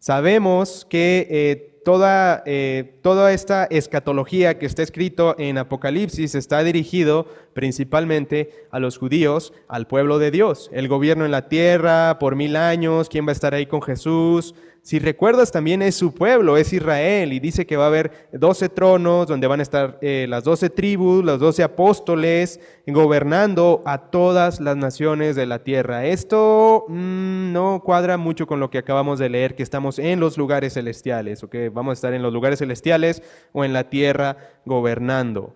Sabemos 0.00 0.84
que 0.84 1.28
eh, 1.30 1.71
toda, 1.84 2.42
eh, 2.46 2.98
toda 3.02 3.32
esta 3.32 3.64
escatología 3.64 4.58
que 4.58 4.66
está 4.66 4.82
escrito 4.82 5.34
en 5.38 5.58
Apocalipsis 5.58 6.34
está 6.34 6.62
dirigido 6.62 7.26
principalmente 7.54 8.66
a 8.70 8.78
los 8.78 8.98
judíos, 8.98 9.52
al 9.68 9.86
pueblo 9.86 10.18
de 10.18 10.30
Dios, 10.30 10.70
el 10.72 10.88
gobierno 10.88 11.24
en 11.24 11.30
la 11.30 11.48
tierra 11.48 12.18
por 12.18 12.36
mil 12.36 12.56
años, 12.56 13.08
quién 13.08 13.26
va 13.26 13.30
a 13.30 13.32
estar 13.32 13.54
ahí 13.54 13.66
con 13.66 13.82
Jesús, 13.82 14.54
si 14.84 14.98
recuerdas, 14.98 15.52
también 15.52 15.80
es 15.80 15.94
su 15.94 16.12
pueblo, 16.12 16.56
es 16.56 16.72
Israel, 16.72 17.32
y 17.32 17.38
dice 17.38 17.66
que 17.66 17.76
va 17.76 17.84
a 17.84 17.86
haber 17.86 18.28
doce 18.32 18.68
tronos 18.68 19.28
donde 19.28 19.46
van 19.46 19.60
a 19.60 19.62
estar 19.62 19.96
eh, 20.02 20.26
las 20.28 20.42
doce 20.42 20.70
tribus, 20.70 21.24
los 21.24 21.38
doce 21.38 21.62
apóstoles, 21.62 22.58
gobernando 22.88 23.84
a 23.86 24.10
todas 24.10 24.60
las 24.60 24.76
naciones 24.76 25.36
de 25.36 25.46
la 25.46 25.60
tierra. 25.60 26.06
Esto 26.06 26.84
mm, 26.88 27.52
no 27.52 27.80
cuadra 27.84 28.16
mucho 28.16 28.48
con 28.48 28.58
lo 28.58 28.70
que 28.70 28.78
acabamos 28.78 29.20
de 29.20 29.28
leer, 29.28 29.54
que 29.54 29.62
estamos 29.62 30.00
en 30.00 30.18
los 30.18 30.36
lugares 30.36 30.74
celestiales, 30.74 31.44
¿ok? 31.44 31.54
Vamos 31.72 31.92
a 31.92 31.94
estar 31.94 32.12
en 32.12 32.22
los 32.22 32.32
lugares 32.32 32.58
celestiales 32.58 33.22
o 33.52 33.64
en 33.64 33.72
la 33.72 33.88
tierra 33.88 34.36
gobernando. 34.64 35.54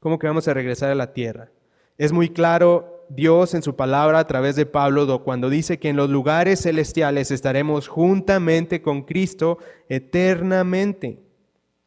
¿Cómo 0.00 0.18
que 0.18 0.26
vamos 0.26 0.48
a 0.48 0.54
regresar 0.54 0.90
a 0.90 0.94
la 0.94 1.12
tierra? 1.12 1.50
Es 1.98 2.12
muy 2.12 2.30
claro 2.30 2.97
Dios 3.10 3.54
en 3.54 3.62
su 3.62 3.76
palabra 3.76 4.18
a 4.18 4.26
través 4.26 4.56
de 4.56 4.66
Pablo 4.66 5.22
cuando 5.24 5.50
dice 5.50 5.78
que 5.78 5.88
en 5.88 5.96
los 5.96 6.10
lugares 6.10 6.62
celestiales 6.62 7.30
estaremos 7.30 7.88
juntamente 7.88 8.82
con 8.82 9.02
Cristo 9.02 9.58
eternamente. 9.88 11.20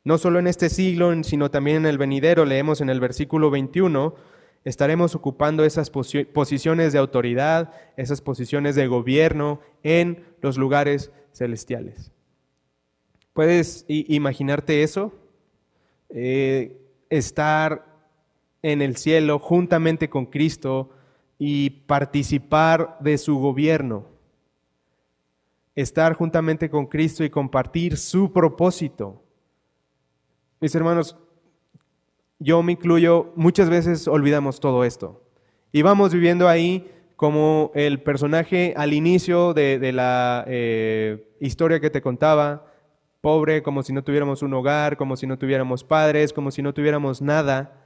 No 0.03 0.17
solo 0.17 0.39
en 0.39 0.47
este 0.47 0.69
siglo, 0.69 1.12
sino 1.23 1.51
también 1.51 1.77
en 1.77 1.86
el 1.86 1.97
venidero, 1.97 2.45
leemos 2.45 2.81
en 2.81 2.89
el 2.89 2.99
versículo 2.99 3.51
21, 3.51 4.15
estaremos 4.65 5.15
ocupando 5.15 5.63
esas 5.63 5.91
posiciones 5.91 6.93
de 6.93 6.99
autoridad, 6.99 7.71
esas 7.97 8.21
posiciones 8.21 8.75
de 8.75 8.88
gobierno 8.88 9.60
en 9.84 10.25
los 10.41 10.57
lugares 10.57 11.12
celestiales. 11.34 12.12
¿Puedes 13.34 13.86
imaginarte 13.88 14.84
eso? 14.84 15.13
Eh, 16.10 16.77
estar 17.10 17.86
en 18.63 18.81
el 18.81 18.97
cielo 18.97 19.39
juntamente 19.39 20.10
con 20.10 20.25
Cristo, 20.25 20.91
y 21.43 21.71
participar 21.71 22.97
de 22.99 23.17
su 23.17 23.39
gobierno, 23.39 24.06
estar 25.73 26.13
juntamente 26.13 26.69
con 26.69 26.86
Cristo 26.86 27.23
y 27.23 27.32
compartir 27.32 27.97
su 27.97 28.32
propósito. 28.32 29.23
Mis 30.60 30.75
hermanos, 30.75 31.17
yo 32.38 32.62
me 32.62 32.73
incluyo, 32.73 33.34
muchas 33.36 33.71
veces 33.71 34.08
olvidamos 34.08 34.60
todo 34.60 34.84
esto. 34.84 35.23
Y 35.71 35.82
vamos 35.82 36.13
viviendo 36.13 36.47
ahí 36.47 36.91
como 37.15 37.71
el 37.73 38.04
personaje 38.04 38.75
al 38.77 38.93
inicio 38.93 39.56
de, 39.56 39.91
la 39.93 40.45
eh, 40.45 41.36
historia 41.39 41.80
que 41.80 41.89
te 41.89 42.04
contaba, 42.04 42.67
pobre, 43.19 43.63
como 43.63 43.82
si 43.82 43.93
no 43.93 44.04
tuviéramos 44.04 44.43
un 44.43 44.54
hogar, 44.54 44.95
como 44.95 45.17
si 45.17 45.25
no 45.25 45.39
tuviéramos 45.39 45.84
padres, 45.84 46.34
como 46.34 46.51
si 46.51 46.62
no 46.62 46.71
tuviéramos 46.71 47.19
nada. 47.19 47.81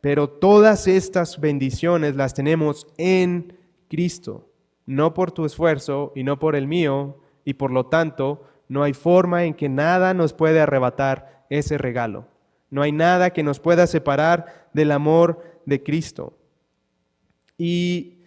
Pero 0.00 0.28
todas 0.28 0.86
estas 0.86 1.40
bendiciones 1.40 2.14
las 2.14 2.34
tenemos 2.34 2.86
en 2.96 3.56
Cristo, 3.88 4.48
no 4.86 5.12
por 5.12 5.32
tu 5.32 5.44
esfuerzo 5.44 6.12
y 6.14 6.22
no 6.22 6.38
por 6.38 6.54
el 6.54 6.68
mío, 6.68 7.20
y 7.44 7.54
por 7.54 7.70
lo 7.70 7.86
tanto 7.86 8.44
no 8.68 8.82
hay 8.82 8.92
forma 8.92 9.44
en 9.44 9.54
que 9.54 9.68
nada 9.68 10.14
nos 10.14 10.32
puede 10.32 10.60
arrebatar 10.60 11.46
ese 11.50 11.78
regalo. 11.78 12.28
No 12.70 12.82
hay 12.82 12.92
nada 12.92 13.30
que 13.30 13.42
nos 13.42 13.60
pueda 13.60 13.86
separar 13.86 14.68
del 14.72 14.92
amor 14.92 15.60
de 15.64 15.82
Cristo. 15.82 16.38
Y 17.56 18.18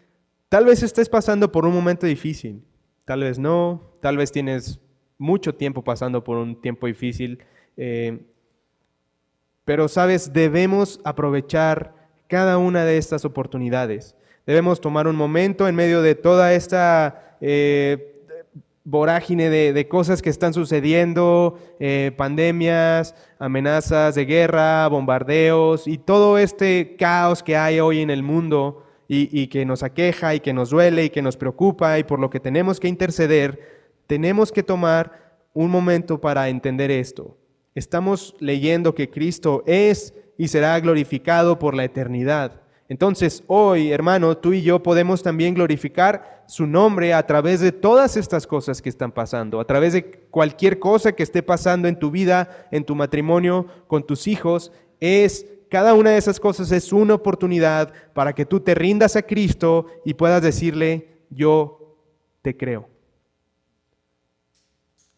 tal 0.50 0.66
vez 0.66 0.84
estés 0.84 1.08
pasando 1.08 1.52
por 1.52 1.66
un 1.66 1.74
momento 1.74 2.06
difícil, 2.06 2.66
tal 3.06 3.22
vez 3.22 3.40
no, 3.40 3.94
tal 4.02 4.18
vez 4.18 4.32
tienes 4.32 4.82
mucho 5.18 5.56
tiempo 5.56 5.84
pasando 5.84 6.24
por 6.24 6.38
un 6.38 6.60
tiempo 6.60 6.88
difícil. 6.88 7.44
Eh, 7.78 8.31
pero, 9.66 9.88
sabes, 9.88 10.34
debemos 10.34 11.00
aprovechar 11.04 11.94
cada 12.28 12.58
una 12.58 12.86
de 12.86 12.98
estas 12.98 13.26
oportunidades. 13.26 14.16
Debemos 14.46 14.82
tomar 14.82 15.08
un 15.08 15.16
momento 15.16 15.68
en 15.68 15.76
medio 15.76 16.02
de 16.02 16.16
toda 16.16 16.54
esta 16.54 17.38
eh, 17.42 18.12
vorágine 18.84 19.50
de, 19.50 19.88
cosas 19.88 20.22
que 20.22 20.30
están 20.30 20.54
sucediendo, 20.54 21.60
eh, 21.80 22.12
pandemias, 22.18 23.16
amenazas 23.38 24.16
de 24.16 24.26
guerra, 24.26 24.88
bombardeos 24.88 25.88
y 25.88 25.98
todo 25.98 26.38
este 26.38 26.96
caos 26.96 27.44
que 27.44 27.56
hay 27.56 27.80
hoy 27.80 28.00
en 28.00 28.10
el 28.10 28.24
mundo 28.24 28.86
y 29.14 29.48
que 29.48 29.66
nos 29.66 29.84
aqueja 29.84 30.36
y 30.36 30.40
que 30.40 30.54
nos 30.54 30.70
duele 30.70 31.04
y 31.04 31.10
que 31.10 31.22
nos 31.22 31.36
preocupa 31.36 32.00
y 32.00 32.06
por 32.06 32.18
lo 32.18 32.30
que 32.30 32.40
tenemos 32.40 32.80
que 32.80 32.88
interceder, 32.88 33.60
tenemos 34.08 34.54
que 34.54 34.64
tomar 34.64 35.36
un 35.54 35.70
momento 35.70 36.22
para 36.22 36.48
entender 36.48 36.92
esto. 36.92 37.36
Estamos 37.74 38.36
leyendo 38.40 38.94
que 38.94 39.10
Cristo 39.10 39.64
es 39.66 40.14
y 40.38 40.48
será 40.48 40.80
glorificado 40.80 41.60
por 41.60 41.76
la 41.76 41.86
eternidad. 41.86 42.62
Entonces 42.90 43.44
hoy, 43.48 43.92
hermano, 43.92 44.38
tú 44.38 44.52
y 44.52 44.62
yo 44.62 44.84
podemos 44.84 45.24
también 45.24 45.54
glorificar 45.54 46.44
su 46.48 46.68
nombre 46.68 47.14
a 47.14 47.26
través 47.26 47.62
de 47.62 47.72
todas 47.72 48.18
estas 48.18 48.46
cosas 48.46 48.82
que 48.82 48.90
están 48.90 49.14
pasando, 49.14 49.62
a 49.62 49.66
través 49.66 49.94
de 49.94 50.04
cualquier 50.30 50.80
cosa 50.80 51.14
que 51.14 51.24
esté 51.24 51.42
pasando 51.42 51.88
en 51.88 51.98
tu 51.98 52.12
vida, 52.12 52.68
en 52.72 52.84
tu 52.84 52.94
matrimonio, 52.94 53.68
con 53.88 54.06
tus 54.06 54.28
hijos. 54.28 54.74
Es 55.00 55.46
cada 55.70 55.94
una 55.94 56.10
de 56.10 56.18
esas 56.18 56.42
cosas 56.42 56.70
es 56.74 56.92
una 56.92 57.14
oportunidad 57.14 57.94
para 58.14 58.34
que 58.34 58.46
tú 58.46 58.60
te 58.60 58.76
rindas 58.76 59.16
a 59.16 59.22
Cristo 59.22 59.86
y 60.04 60.16
puedas 60.16 60.42
decirle, 60.42 61.24
yo 61.30 61.96
te 62.42 62.58
creo. 62.58 62.90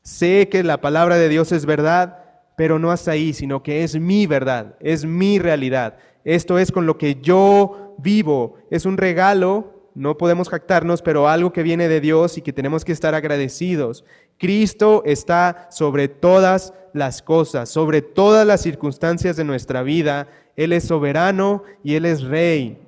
Sé 0.03 0.47
que 0.49 0.61
la 0.61 0.79
palabra 0.79 1.15
de 1.15 1.27
Dios 1.27 1.51
es 1.51 1.65
verdad, 1.65 2.22
pero 2.55 2.79
no 2.79 2.91
hasta 2.91 3.11
ahí, 3.11 3.33
sino 3.33 3.63
que 3.63 3.83
es 3.83 3.99
mi 3.99 4.27
verdad, 4.27 4.75
es 4.79 5.05
mi 5.05 5.39
realidad. 5.39 5.97
Esto 6.23 6.57
es 6.57 6.71
con 6.71 6.85
lo 6.85 6.97
que 6.97 7.15
yo 7.21 7.95
vivo. 7.97 8.57
Es 8.69 8.85
un 8.85 8.97
regalo, 8.97 9.89
no 9.95 10.17
podemos 10.17 10.49
jactarnos, 10.49 11.01
pero 11.01 11.27
algo 11.27 11.51
que 11.51 11.63
viene 11.63 11.87
de 11.87 12.01
Dios 12.01 12.37
y 12.37 12.41
que 12.41 12.53
tenemos 12.53 12.85
que 12.85 12.91
estar 12.91 13.15
agradecidos. 13.15 14.05
Cristo 14.37 15.03
está 15.05 15.67
sobre 15.71 16.07
todas 16.07 16.73
las 16.93 17.21
cosas, 17.21 17.69
sobre 17.69 18.01
todas 18.01 18.45
las 18.45 18.61
circunstancias 18.61 19.35
de 19.35 19.43
nuestra 19.43 19.83
vida. 19.83 20.27
Él 20.55 20.73
es 20.73 20.85
soberano 20.85 21.63
y 21.83 21.95
Él 21.95 22.05
es 22.05 22.23
rey 22.23 22.79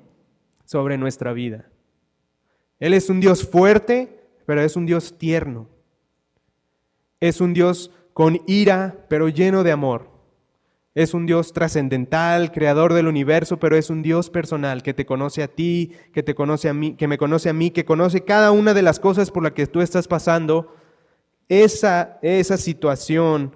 sobre 0.66 0.98
nuestra 0.98 1.34
vida. 1.34 1.70
Él 2.80 2.94
es 2.94 3.10
un 3.10 3.20
Dios 3.20 3.48
fuerte, 3.48 4.20
pero 4.46 4.62
es 4.62 4.76
un 4.76 4.86
Dios 4.86 5.18
tierno. 5.18 5.68
Es 7.20 7.42
un 7.42 7.54
Dios 7.54 7.92
con 8.16 8.42
ira, 8.48 9.06
pero 9.10 9.28
lleno 9.28 9.66
de 9.66 9.74
amor. 9.74 10.10
Es 10.94 11.14
un 11.14 11.26
Dios 11.26 11.52
trascendental, 11.52 12.54
creador 12.54 12.94
del 12.94 13.08
universo, 13.08 13.60
pero 13.60 13.76
es 13.76 13.90
un 13.90 14.04
Dios 14.04 14.30
personal 14.30 14.84
que 14.84 14.94
te 14.94 15.06
conoce 15.06 15.44
a 15.44 15.50
ti, 15.50 15.92
que 16.14 16.24
te 16.24 16.34
conoce 16.34 16.70
a 16.70 16.74
mí, 16.74 16.96
que 16.96 17.10
me 17.10 17.18
conoce 17.18 17.50
a 17.50 17.54
mí, 17.54 17.72
que 17.72 17.84
conoce 17.84 18.24
cada 18.24 18.54
una 18.54 18.74
de 18.74 18.84
las 18.84 19.02
cosas 19.02 19.32
por 19.32 19.44
las 19.44 19.52
que 19.52 19.68
tú 19.68 19.82
estás 19.82 20.08
pasando. 20.08 20.74
Esa, 21.50 22.18
esa 22.22 22.56
situación, 22.56 23.54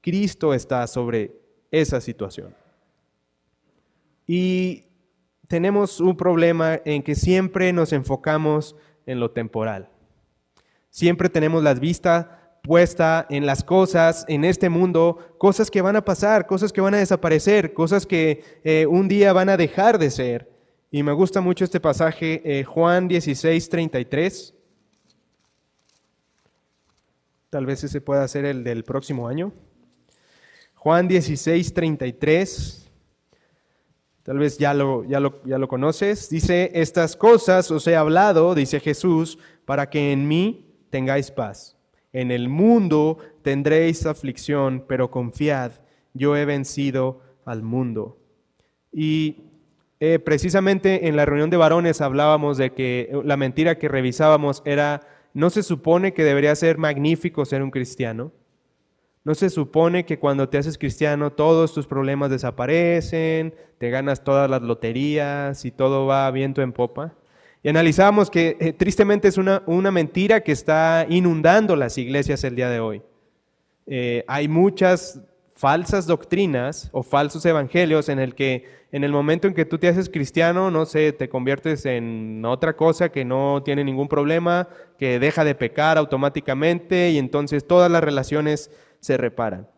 Cristo 0.00 0.54
está 0.54 0.86
sobre 0.86 1.32
esa 1.72 2.00
situación. 2.00 2.54
Y 4.24 4.84
tenemos 5.48 5.98
un 5.98 6.16
problema 6.16 6.80
en 6.84 7.02
que 7.02 7.16
siempre 7.16 7.72
nos 7.72 7.92
enfocamos 7.92 8.76
en 9.04 9.18
lo 9.18 9.32
temporal. 9.32 9.90
Siempre 10.90 11.28
tenemos 11.28 11.64
las 11.64 11.80
vistas 11.80 12.28
puesta 12.64 13.26
en 13.28 13.44
las 13.44 13.62
cosas, 13.62 14.24
en 14.26 14.42
este 14.42 14.70
mundo, 14.70 15.18
cosas 15.36 15.70
que 15.70 15.82
van 15.82 15.96
a 15.96 16.04
pasar, 16.04 16.46
cosas 16.46 16.72
que 16.72 16.80
van 16.80 16.94
a 16.94 16.98
desaparecer, 16.98 17.74
cosas 17.74 18.06
que 18.06 18.42
eh, 18.64 18.86
un 18.86 19.06
día 19.06 19.34
van 19.34 19.50
a 19.50 19.58
dejar 19.58 19.98
de 19.98 20.10
ser. 20.10 20.50
Y 20.90 21.02
me 21.02 21.12
gusta 21.12 21.42
mucho 21.42 21.64
este 21.64 21.78
pasaje, 21.78 22.40
eh, 22.42 22.64
Juan 22.64 23.06
16, 23.06 23.68
33. 23.68 24.54
Tal 27.50 27.66
vez 27.66 27.84
ese 27.84 28.00
pueda 28.00 28.26
ser 28.28 28.46
el 28.46 28.64
del 28.64 28.82
próximo 28.82 29.28
año. 29.28 29.52
Juan 30.74 31.06
16, 31.06 31.74
33. 31.74 32.90
Tal 34.22 34.38
vez 34.38 34.56
ya 34.56 34.72
lo, 34.72 35.04
ya, 35.04 35.20
lo, 35.20 35.44
ya 35.44 35.58
lo 35.58 35.68
conoces. 35.68 36.30
Dice, 36.30 36.70
estas 36.72 37.14
cosas 37.14 37.70
os 37.70 37.86
he 37.86 37.94
hablado, 37.94 38.54
dice 38.54 38.80
Jesús, 38.80 39.38
para 39.66 39.90
que 39.90 40.12
en 40.12 40.26
mí 40.26 40.74
tengáis 40.88 41.30
paz. 41.30 41.73
En 42.14 42.30
el 42.30 42.48
mundo 42.48 43.18
tendréis 43.42 44.06
aflicción, 44.06 44.86
pero 44.88 45.10
confiad, 45.10 45.72
yo 46.14 46.34
he 46.34 46.46
vencido 46.46 47.20
al 47.44 47.62
mundo. 47.62 48.16
Y 48.90 49.50
Eh, 50.00 50.18
precisamente 50.18 51.06
en 51.08 51.16
la 51.16 51.24
reunión 51.24 51.48
de 51.50 51.56
varones 51.56 52.00
hablábamos 52.02 52.58
de 52.58 52.72
que 52.74 53.10
la 53.24 53.38
mentira 53.38 53.78
que 53.78 53.88
revisábamos 53.88 54.60
era, 54.66 55.00
no 55.32 55.48
se 55.48 55.62
supone 55.62 56.12
que 56.12 56.24
debería 56.24 56.54
ser 56.56 56.76
magnífico 56.76 57.44
ser 57.46 57.62
un 57.62 57.70
cristiano. 57.70 58.30
No 59.24 59.34
se 59.34 59.48
supone 59.48 60.04
que 60.04 60.18
cuando 60.18 60.48
te 60.48 60.58
haces 60.58 60.76
cristiano 60.76 61.30
todos 61.32 61.72
tus 61.72 61.86
problemas 61.86 62.28
desaparecen, 62.28 63.54
te 63.78 63.88
ganas 63.88 64.24
todas 64.24 64.50
las 64.50 64.60
loterías 64.60 65.64
y 65.64 65.70
todo 65.70 66.06
va 66.06 66.30
viento 66.30 66.60
en 66.60 66.72
popa. 66.72 67.14
Y 67.64 67.70
analizábamos 67.70 68.30
que 68.30 68.58
eh, 68.60 68.74
tristemente 68.74 69.26
es 69.26 69.38
una, 69.38 69.62
una, 69.64 69.90
mentira 69.90 70.42
que 70.42 70.52
está 70.52 71.06
inundando 71.08 71.76
las 71.76 71.96
iglesias 71.96 72.44
el 72.44 72.56
día 72.56 72.68
de 72.68 72.78
hoy. 72.78 73.02
Eh, 73.86 74.22
hay 74.28 74.48
muchas 74.48 75.22
falsas 75.54 76.06
doctrinas 76.06 76.90
o 76.92 77.02
falsos 77.02 77.42
evangelios 77.46 78.10
en 78.10 78.18
el 78.18 78.34
que 78.34 78.84
en 78.92 79.02
el 79.02 79.12
momento 79.12 79.48
en 79.48 79.54
que 79.54 79.64
tú 79.64 79.78
te 79.78 79.88
haces 79.88 80.10
cristiano, 80.10 80.70
no 80.70 80.84
sé, 80.84 81.12
te 81.12 81.30
conviertes 81.30 81.86
en 81.86 82.44
otra 82.44 82.76
cosa 82.76 83.08
que 83.08 83.24
no 83.24 83.62
tiene 83.64 83.82
ningún 83.82 84.08
problema, 84.08 84.68
que 84.98 85.18
deja 85.18 85.42
de 85.42 85.54
pecar 85.54 85.96
automáticamente 85.96 87.12
y 87.12 87.18
entonces 87.18 87.66
todas 87.66 87.90
las 87.90 88.04
relaciones 88.04 88.70
se 89.00 89.16
reparan. 89.16 89.68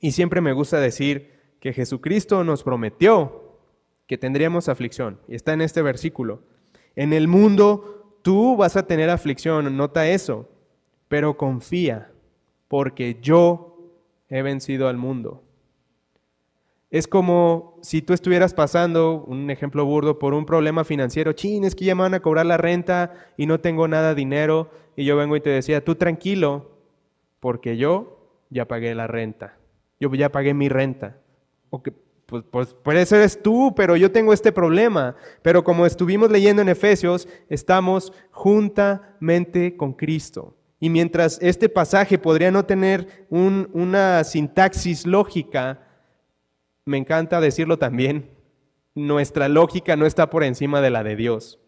Y 0.00 0.12
siempre 0.12 0.40
me 0.40 0.54
gusta 0.54 0.80
decir 0.80 1.32
que 1.60 1.74
Jesucristo 1.74 2.44
nos 2.44 2.62
prometió 2.62 3.58
que 4.06 4.16
tendríamos 4.16 4.70
aflicción. 4.70 5.20
Y 5.28 5.34
está 5.34 5.52
en 5.52 5.60
este 5.60 5.82
versículo. 5.82 6.40
En 7.00 7.14
el 7.14 7.28
mundo 7.28 8.18
tú 8.20 8.58
vas 8.58 8.76
a 8.76 8.86
tener 8.86 9.08
aflicción, 9.08 9.74
nota 9.74 10.06
eso, 10.06 10.50
pero 11.08 11.38
confía, 11.38 12.12
porque 12.68 13.16
yo 13.22 13.78
he 14.28 14.42
vencido 14.42 14.86
al 14.86 14.98
mundo. 14.98 15.42
Es 16.90 17.08
como 17.08 17.78
si 17.80 18.02
tú 18.02 18.12
estuvieras 18.12 18.52
pasando, 18.52 19.24
un 19.26 19.50
ejemplo 19.50 19.86
burdo, 19.86 20.18
por 20.18 20.34
un 20.34 20.44
problema 20.44 20.84
financiero. 20.84 21.32
Chin, 21.32 21.64
es 21.64 21.74
que 21.74 21.86
ya 21.86 21.94
me 21.94 22.02
van 22.02 22.12
a 22.12 22.20
cobrar 22.20 22.44
la 22.44 22.58
renta 22.58 23.14
y 23.38 23.46
no 23.46 23.60
tengo 23.60 23.88
nada 23.88 24.14
dinero. 24.14 24.70
Y 24.94 25.06
yo 25.06 25.16
vengo 25.16 25.36
y 25.36 25.40
te 25.40 25.48
decía, 25.48 25.82
tú 25.82 25.94
tranquilo, 25.94 26.70
porque 27.40 27.78
yo 27.78 28.28
ya 28.50 28.68
pagué 28.68 28.94
la 28.94 29.06
renta. 29.06 29.56
Yo 30.00 30.12
ya 30.12 30.30
pagué 30.30 30.52
mi 30.52 30.68
renta. 30.68 31.16
Pues, 32.30 32.44
pues, 32.48 32.72
por 32.72 32.96
eso 32.96 33.16
eres 33.16 33.42
tú, 33.42 33.74
pero 33.74 33.96
yo 33.96 34.12
tengo 34.12 34.32
este 34.32 34.52
problema. 34.52 35.16
Pero 35.42 35.64
como 35.64 35.84
estuvimos 35.84 36.30
leyendo 36.30 36.62
en 36.62 36.68
Efesios, 36.68 37.28
estamos 37.48 38.12
juntamente 38.30 39.76
con 39.76 39.92
Cristo. 39.92 40.56
Y 40.78 40.88
mientras 40.88 41.38
este 41.42 41.68
pasaje 41.68 42.18
podría 42.18 42.50
no 42.50 42.64
tener 42.64 43.26
una 43.28 44.24
sintaxis 44.24 45.06
lógica, 45.06 45.86
me 46.86 46.96
encanta 46.96 47.40
decirlo 47.40 47.78
también, 47.78 48.30
nuestra 48.94 49.48
lógica 49.48 49.96
no 49.96 50.06
está 50.06 50.30
por 50.30 50.44
encima 50.44 50.80
de 50.80 50.90
la 50.90 51.02
de 51.02 51.16
Dios. 51.16 51.58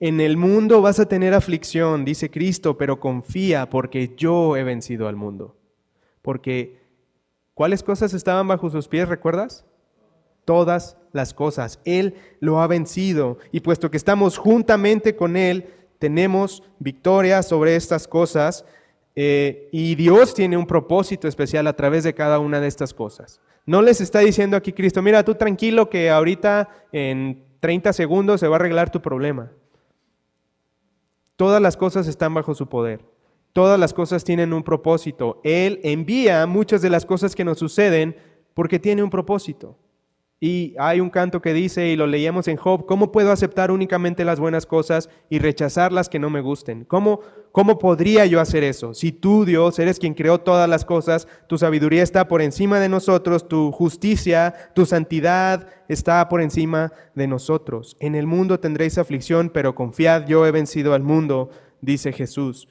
En 0.00 0.20
el 0.20 0.36
mundo 0.36 0.82
vas 0.82 0.98
a 0.98 1.06
tener 1.06 1.34
aflicción, 1.34 2.04
dice 2.04 2.30
Cristo, 2.30 2.76
pero 2.78 2.98
confía 2.98 3.68
porque 3.70 4.14
yo 4.16 4.56
he 4.56 4.64
vencido 4.64 5.06
al 5.06 5.16
mundo. 5.16 5.56
Porque, 6.20 6.83
¿cuáles 7.54 7.82
cosas 7.82 8.12
estaban 8.12 8.46
bajo 8.46 8.68
sus 8.70 8.88
pies, 8.88 9.08
recuerdas? 9.08 9.64
Todas 10.44 10.96
las 11.12 11.32
cosas. 11.32 11.80
Él 11.84 12.14
lo 12.40 12.60
ha 12.60 12.66
vencido. 12.66 13.38
Y 13.52 13.60
puesto 13.60 13.90
que 13.90 13.96
estamos 13.96 14.36
juntamente 14.36 15.16
con 15.16 15.36
Él, 15.36 15.68
tenemos 15.98 16.62
victoria 16.78 17.42
sobre 17.42 17.76
estas 17.76 18.06
cosas. 18.06 18.64
Eh, 19.16 19.68
y 19.72 19.94
Dios 19.94 20.34
tiene 20.34 20.56
un 20.56 20.66
propósito 20.66 21.28
especial 21.28 21.66
a 21.66 21.76
través 21.76 22.04
de 22.04 22.14
cada 22.14 22.38
una 22.38 22.60
de 22.60 22.66
estas 22.66 22.92
cosas. 22.92 23.40
No 23.66 23.80
les 23.80 24.00
está 24.00 24.18
diciendo 24.18 24.56
aquí 24.56 24.72
Cristo, 24.72 25.00
mira, 25.00 25.24
tú 25.24 25.34
tranquilo 25.34 25.88
que 25.88 26.10
ahorita 26.10 26.68
en 26.92 27.42
30 27.60 27.92
segundos 27.94 28.40
se 28.40 28.48
va 28.48 28.56
a 28.56 28.58
arreglar 28.58 28.90
tu 28.90 29.00
problema. 29.00 29.50
Todas 31.36 31.62
las 31.62 31.76
cosas 31.76 32.06
están 32.06 32.34
bajo 32.34 32.54
su 32.54 32.68
poder. 32.68 33.04
Todas 33.54 33.78
las 33.78 33.94
cosas 33.94 34.24
tienen 34.24 34.52
un 34.52 34.64
propósito. 34.64 35.40
Él 35.44 35.78
envía 35.84 36.44
muchas 36.44 36.82
de 36.82 36.90
las 36.90 37.06
cosas 37.06 37.36
que 37.36 37.44
nos 37.44 37.56
suceden 37.56 38.16
porque 38.52 38.80
tiene 38.80 39.04
un 39.04 39.10
propósito. 39.10 39.78
Y 40.40 40.74
hay 40.76 40.98
un 40.98 41.08
canto 41.08 41.40
que 41.40 41.54
dice, 41.54 41.86
y 41.86 41.94
lo 41.96 42.08
leíamos 42.08 42.48
en 42.48 42.56
Job, 42.56 42.84
¿cómo 42.84 43.12
puedo 43.12 43.30
aceptar 43.30 43.70
únicamente 43.70 44.24
las 44.24 44.40
buenas 44.40 44.66
cosas 44.66 45.08
y 45.30 45.38
rechazar 45.38 45.92
las 45.92 46.08
que 46.08 46.18
no 46.18 46.30
me 46.30 46.40
gusten? 46.40 46.84
¿Cómo, 46.84 47.20
¿Cómo 47.52 47.78
podría 47.78 48.26
yo 48.26 48.40
hacer 48.40 48.64
eso? 48.64 48.92
Si 48.92 49.12
tú, 49.12 49.44
Dios, 49.44 49.78
eres 49.78 50.00
quien 50.00 50.14
creó 50.14 50.40
todas 50.40 50.68
las 50.68 50.84
cosas, 50.84 51.28
tu 51.48 51.56
sabiduría 51.56 52.02
está 52.02 52.26
por 52.26 52.42
encima 52.42 52.80
de 52.80 52.88
nosotros, 52.88 53.46
tu 53.46 53.70
justicia, 53.70 54.52
tu 54.74 54.84
santidad 54.84 55.68
está 55.88 56.28
por 56.28 56.42
encima 56.42 56.92
de 57.14 57.28
nosotros. 57.28 57.96
En 58.00 58.16
el 58.16 58.26
mundo 58.26 58.58
tendréis 58.58 58.98
aflicción, 58.98 59.48
pero 59.48 59.76
confiad, 59.76 60.26
yo 60.26 60.44
he 60.44 60.50
vencido 60.50 60.92
al 60.92 61.04
mundo, 61.04 61.50
dice 61.80 62.12
Jesús. 62.12 62.66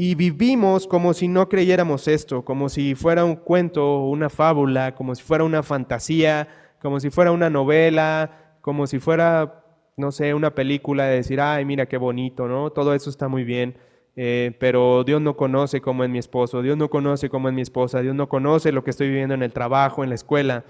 Y 0.00 0.14
vivimos 0.14 0.86
como 0.86 1.12
si 1.12 1.26
no 1.26 1.48
creyéramos 1.48 2.06
esto, 2.06 2.44
como 2.44 2.68
si 2.68 2.94
fuera 2.94 3.24
un 3.24 3.34
cuento, 3.34 4.04
una 4.04 4.30
fábula, 4.30 4.94
como 4.94 5.14
si 5.16 5.24
fuera 5.24 5.42
una 5.42 5.64
fantasía 5.64 6.46
como 6.80 7.00
si 7.00 7.10
fuera 7.10 7.32
una 7.32 7.50
novela, 7.50 8.56
como 8.60 8.86
si 8.86 8.98
fuera, 8.98 9.64
no 9.96 10.12
sé, 10.12 10.34
una 10.34 10.54
película 10.54 11.06
de 11.06 11.16
decir, 11.16 11.40
ay, 11.40 11.64
mira 11.64 11.86
qué 11.86 11.96
bonito, 11.96 12.46
¿no? 12.46 12.70
Todo 12.70 12.94
eso 12.94 13.10
está 13.10 13.28
muy 13.28 13.44
bien. 13.44 13.76
Eh, 14.20 14.56
pero 14.58 15.04
Dios 15.04 15.20
no 15.20 15.36
conoce 15.36 15.80
cómo 15.80 16.02
es 16.02 16.10
mi 16.10 16.18
esposo, 16.18 16.60
Dios 16.60 16.76
no 16.76 16.90
conoce 16.90 17.28
cómo 17.28 17.48
es 17.48 17.54
mi 17.54 17.62
esposa, 17.62 18.00
Dios 18.00 18.16
no 18.16 18.28
conoce 18.28 18.72
lo 18.72 18.82
que 18.82 18.90
estoy 18.90 19.08
viviendo 19.08 19.34
en 19.34 19.42
el 19.42 19.52
trabajo, 19.52 20.02
en 20.02 20.08
la 20.08 20.16
escuela. 20.16 20.64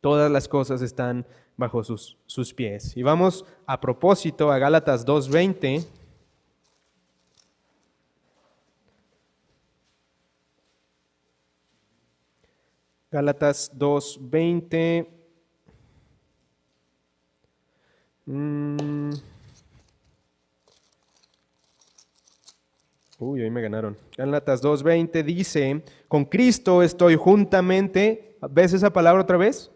Todas 0.00 0.30
las 0.30 0.48
cosas 0.48 0.80
están 0.80 1.26
bajo 1.58 1.84
sus, 1.84 2.16
sus 2.24 2.54
pies. 2.54 2.96
Y 2.96 3.02
vamos 3.02 3.44
a 3.66 3.80
propósito 3.80 4.50
a 4.50 4.58
Gálatas 4.58 5.06
2.20. 5.06 5.99
Gálatas 13.12 13.72
2.20. 13.76 15.08
Mm. 18.26 19.10
Uy, 23.18 23.42
hoy 23.42 23.50
me 23.50 23.62
ganaron. 23.62 23.96
Gálatas 24.16 24.62
2.20 24.62 25.24
dice, 25.24 25.82
con 26.06 26.24
Cristo 26.24 26.84
estoy 26.84 27.16
juntamente, 27.16 28.36
¿ves 28.48 28.74
esa 28.74 28.92
palabra 28.92 29.22
otra 29.22 29.36
vez? 29.36 29.72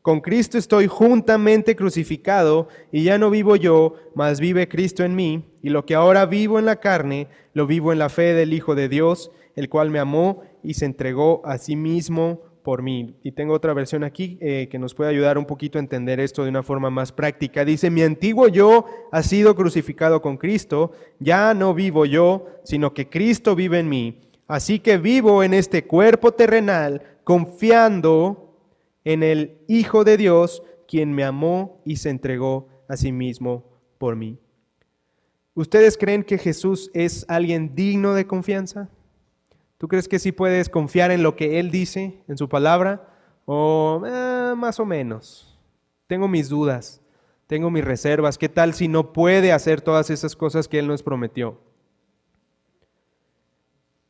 Con 0.00 0.20
Cristo 0.20 0.56
estoy 0.56 0.86
juntamente 0.86 1.74
crucificado 1.74 2.68
y 2.92 3.02
ya 3.02 3.18
no 3.18 3.28
vivo 3.28 3.56
yo, 3.56 3.96
mas 4.14 4.38
vive 4.38 4.68
Cristo 4.68 5.02
en 5.02 5.16
mí, 5.16 5.44
y 5.62 5.70
lo 5.70 5.84
que 5.84 5.96
ahora 5.96 6.26
vivo 6.26 6.60
en 6.60 6.64
la 6.64 6.76
carne, 6.76 7.26
lo 7.54 7.66
vivo 7.66 7.92
en 7.92 7.98
la 7.98 8.08
fe 8.08 8.34
del 8.34 8.54
Hijo 8.54 8.76
de 8.76 8.88
Dios, 8.88 9.32
el 9.56 9.68
cual 9.68 9.90
me 9.90 9.98
amó 9.98 10.44
y 10.62 10.74
se 10.74 10.84
entregó 10.84 11.42
a 11.44 11.58
sí 11.58 11.74
mismo 11.74 12.47
por 12.68 12.82
mí. 12.82 13.16
Y 13.22 13.32
tengo 13.32 13.54
otra 13.54 13.72
versión 13.72 14.04
aquí 14.04 14.36
eh, 14.42 14.68
que 14.70 14.78
nos 14.78 14.92
puede 14.92 15.08
ayudar 15.08 15.38
un 15.38 15.46
poquito 15.46 15.78
a 15.78 15.80
entender 15.80 16.20
esto 16.20 16.42
de 16.42 16.50
una 16.50 16.62
forma 16.62 16.90
más 16.90 17.12
práctica. 17.12 17.64
Dice, 17.64 17.88
mi 17.88 18.02
antiguo 18.02 18.46
yo 18.46 18.84
ha 19.10 19.22
sido 19.22 19.56
crucificado 19.56 20.20
con 20.20 20.36
Cristo, 20.36 20.92
ya 21.18 21.54
no 21.54 21.72
vivo 21.72 22.04
yo, 22.04 22.46
sino 22.64 22.92
que 22.92 23.08
Cristo 23.08 23.56
vive 23.56 23.78
en 23.78 23.88
mí. 23.88 24.20
Así 24.46 24.80
que 24.80 24.98
vivo 24.98 25.42
en 25.42 25.54
este 25.54 25.86
cuerpo 25.86 26.32
terrenal, 26.32 27.00
confiando 27.24 28.60
en 29.02 29.22
el 29.22 29.62
Hijo 29.66 30.04
de 30.04 30.18
Dios, 30.18 30.62
quien 30.86 31.14
me 31.14 31.24
amó 31.24 31.80
y 31.86 31.96
se 31.96 32.10
entregó 32.10 32.68
a 32.86 32.98
sí 32.98 33.12
mismo 33.12 33.64
por 33.96 34.14
mí. 34.14 34.38
¿Ustedes 35.54 35.96
creen 35.96 36.22
que 36.22 36.36
Jesús 36.36 36.90
es 36.92 37.24
alguien 37.30 37.74
digno 37.74 38.12
de 38.12 38.26
confianza? 38.26 38.90
¿Tú 39.78 39.86
crees 39.86 40.08
que 40.08 40.18
sí 40.18 40.32
puedes 40.32 40.68
confiar 40.68 41.12
en 41.12 41.22
lo 41.22 41.36
que 41.36 41.60
Él 41.60 41.70
dice, 41.70 42.20
en 42.26 42.36
su 42.36 42.48
palabra? 42.48 43.08
O 43.46 44.02
eh, 44.04 44.54
más 44.56 44.80
o 44.80 44.84
menos. 44.84 45.56
Tengo 46.08 46.26
mis 46.26 46.48
dudas, 46.48 47.00
tengo 47.46 47.70
mis 47.70 47.84
reservas. 47.84 48.38
¿Qué 48.38 48.48
tal 48.48 48.74
si 48.74 48.88
no 48.88 49.12
puede 49.12 49.52
hacer 49.52 49.80
todas 49.80 50.10
esas 50.10 50.34
cosas 50.34 50.66
que 50.66 50.80
Él 50.80 50.88
nos 50.88 51.04
prometió? 51.04 51.60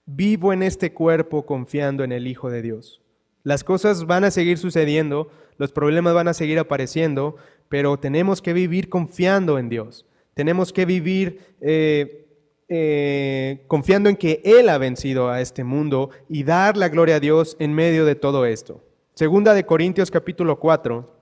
Vivo 0.06 0.54
en 0.54 0.62
este 0.62 0.94
cuerpo 0.94 1.44
confiando 1.44 2.02
en 2.02 2.12
el 2.12 2.26
Hijo 2.26 2.48
de 2.48 2.62
Dios. 2.62 3.02
Las 3.42 3.62
cosas 3.62 4.06
van 4.06 4.24
a 4.24 4.30
seguir 4.30 4.56
sucediendo, 4.56 5.30
los 5.58 5.72
problemas 5.72 6.14
van 6.14 6.28
a 6.28 6.34
seguir 6.34 6.58
apareciendo, 6.58 7.36
pero 7.68 7.98
tenemos 7.98 8.40
que 8.40 8.54
vivir 8.54 8.88
confiando 8.88 9.58
en 9.58 9.68
Dios. 9.68 10.06
Tenemos 10.32 10.72
que 10.72 10.86
vivir 10.86 11.56
eh, 11.60 12.27
eh, 12.68 13.64
confiando 13.66 14.10
en 14.10 14.16
que 14.16 14.42
Él 14.44 14.68
ha 14.68 14.76
vencido 14.78 15.30
a 15.30 15.40
este 15.40 15.64
mundo 15.64 16.10
y 16.28 16.44
dar 16.44 16.76
la 16.76 16.88
gloria 16.88 17.16
a 17.16 17.20
Dios 17.20 17.56
en 17.58 17.72
medio 17.72 18.04
de 18.04 18.14
todo 18.14 18.44
esto. 18.44 18.82
Segunda 19.14 19.54
de 19.54 19.64
Corintios 19.64 20.10
capítulo 20.10 20.58
4. 20.58 21.14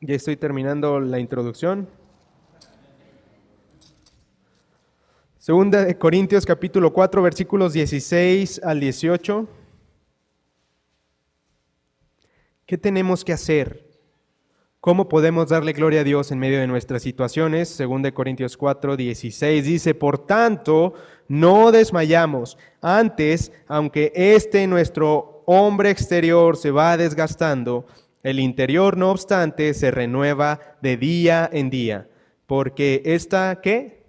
Ya 0.00 0.14
estoy 0.14 0.36
terminando 0.36 1.00
la 1.00 1.18
introducción. 1.18 1.88
Segunda 5.38 5.84
de 5.84 5.96
Corintios 5.98 6.44
capítulo 6.44 6.92
4 6.92 7.22
versículos 7.22 7.72
16 7.72 8.60
al 8.62 8.80
18. 8.80 9.48
¿Qué 12.64 12.76
tenemos 12.76 13.24
que 13.24 13.32
hacer? 13.32 13.87
¿Cómo 14.80 15.08
podemos 15.08 15.48
darle 15.48 15.72
gloria 15.72 16.02
a 16.02 16.04
Dios 16.04 16.30
en 16.30 16.38
medio 16.38 16.60
de 16.60 16.68
nuestras 16.68 17.02
situaciones? 17.02 17.68
Según 17.68 18.00
de 18.00 18.14
Corintios 18.14 18.56
4, 18.56 18.96
16 18.96 19.64
dice, 19.64 19.92
por 19.92 20.24
tanto, 20.24 20.94
no 21.26 21.72
desmayamos. 21.72 22.56
Antes, 22.80 23.50
aunque 23.66 24.12
este 24.14 24.68
nuestro 24.68 25.42
hombre 25.46 25.90
exterior 25.90 26.56
se 26.56 26.70
va 26.70 26.96
desgastando, 26.96 27.86
el 28.22 28.38
interior, 28.38 28.96
no 28.96 29.10
obstante, 29.10 29.74
se 29.74 29.90
renueva 29.90 30.60
de 30.80 30.96
día 30.96 31.50
en 31.52 31.70
día. 31.70 32.08
Porque 32.46 33.02
esta, 33.04 33.60
¿qué? 33.60 34.04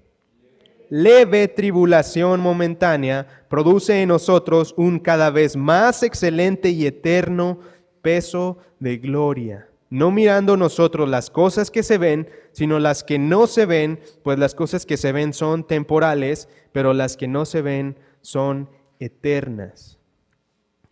Leve 0.90 1.48
tribulación 1.48 2.42
momentánea 2.42 3.26
produce 3.50 4.04
en 4.04 4.10
nosotros 4.10 4.76
un 4.78 5.00
cada 5.00 5.32
vez 5.32 5.56
más 5.56 6.04
excelente 6.04 6.70
y 6.70 6.86
eterno 6.86 7.60
peso 8.04 8.60
de 8.80 8.98
gloria 8.98 9.69
no 9.90 10.12
mirando 10.12 10.56
nosotros 10.56 11.10
las 11.10 11.30
cosas 11.30 11.72
que 11.72 11.84
se 11.84 11.98
ven, 11.98 12.30
sino 12.52 12.80
las 12.80 13.04
que 13.04 13.18
no 13.18 13.48
se 13.48 13.66
ven, 13.66 14.00
pues 14.24 14.38
las 14.38 14.54
cosas 14.54 14.86
que 14.86 14.98
se 14.98 15.12
ven 15.12 15.34
son 15.34 15.66
temporales, 15.66 16.48
pero 16.72 16.94
las 16.94 17.18
que 17.18 17.28
no 17.28 17.46
se 17.46 17.62
ven 17.62 17.98
son 18.22 18.70
eternas. 19.00 20.00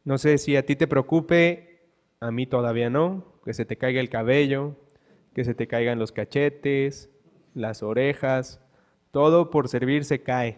No 0.04 0.18
sé 0.18 0.38
si 0.38 0.56
a 0.56 0.66
ti 0.66 0.76
te 0.76 0.88
preocupe, 0.88 1.90
a 2.20 2.32
mí 2.32 2.48
todavía 2.48 2.90
no, 2.90 3.40
que 3.46 3.54
se 3.54 3.66
te 3.66 3.78
caiga 3.78 4.00
el 4.00 4.10
cabello, 4.10 4.76
que 5.36 5.44
se 5.44 5.54
te 5.54 5.68
caigan 5.68 6.00
los 6.00 6.12
cachetes, 6.12 7.10
las 7.54 7.84
orejas, 7.84 8.60
todo 9.12 9.52
por 9.52 9.68
servir 9.68 10.06
se 10.06 10.22
cae 10.22 10.58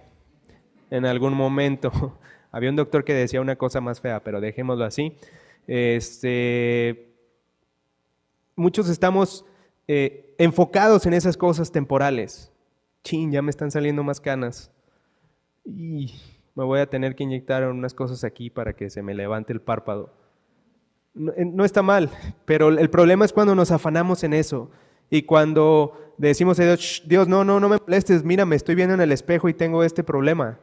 en 0.89 1.05
algún 1.05 1.33
momento. 1.33 1.91
Había 2.51 2.69
un 2.69 2.75
doctor 2.75 3.03
que 3.03 3.13
decía 3.13 3.41
una 3.41 3.57
cosa 3.57 3.81
más 3.81 3.99
fea, 4.01 4.23
pero 4.23 4.41
dejémoslo 4.41 4.85
así. 4.85 5.17
Este, 5.67 7.08
muchos 8.59 8.89
estamos 8.89 9.45
eh, 9.87 10.35
enfocados 10.37 11.05
en 11.05 11.13
esas 11.13 11.37
cosas 11.37 11.71
temporales. 11.71 12.51
Chin, 13.03 13.31
ya 13.31 13.41
me 13.41 13.49
están 13.49 13.71
saliendo 13.71 14.03
más 14.03 14.19
canas. 14.19 14.71
Y 15.65 16.13
me 16.55 16.63
voy 16.65 16.79
a 16.79 16.89
tener 16.89 17.15
que 17.15 17.23
inyectar 17.23 17.65
unas 17.67 17.93
cosas 17.93 18.23
aquí 18.23 18.49
para 18.49 18.73
que 18.73 18.89
se 18.89 19.01
me 19.01 19.15
levante 19.15 19.53
el 19.53 19.61
párpado. 19.61 20.13
No, 21.13 21.31
eh, 21.31 21.65
está 21.65 21.81
mal, 21.81 22.09
pero 22.45 22.69
el 22.69 22.89
problema 22.89 23.25
es 23.25 23.33
cuando 23.33 23.55
nos 23.55 23.71
afanamos 23.71 24.23
en 24.23 24.33
eso. 24.33 24.69
Y 25.09 25.23
cuando 25.23 26.13
decimos 26.17 26.59
a 26.59 26.63
Dios, 26.63 27.03
Dios, 27.07 27.27
no, 27.27 27.43
no, 27.43 27.59
no 27.59 27.69
me 27.69 27.77
molestes, 27.77 28.23
mira, 28.23 28.45
me 28.45 28.57
estoy 28.57 28.75
viendo 28.75 28.93
en 28.93 29.01
el 29.01 29.11
espejo 29.11 29.49
y 29.49 29.53
tengo 29.53 29.83
este 29.83 30.03
problema. 30.03 30.59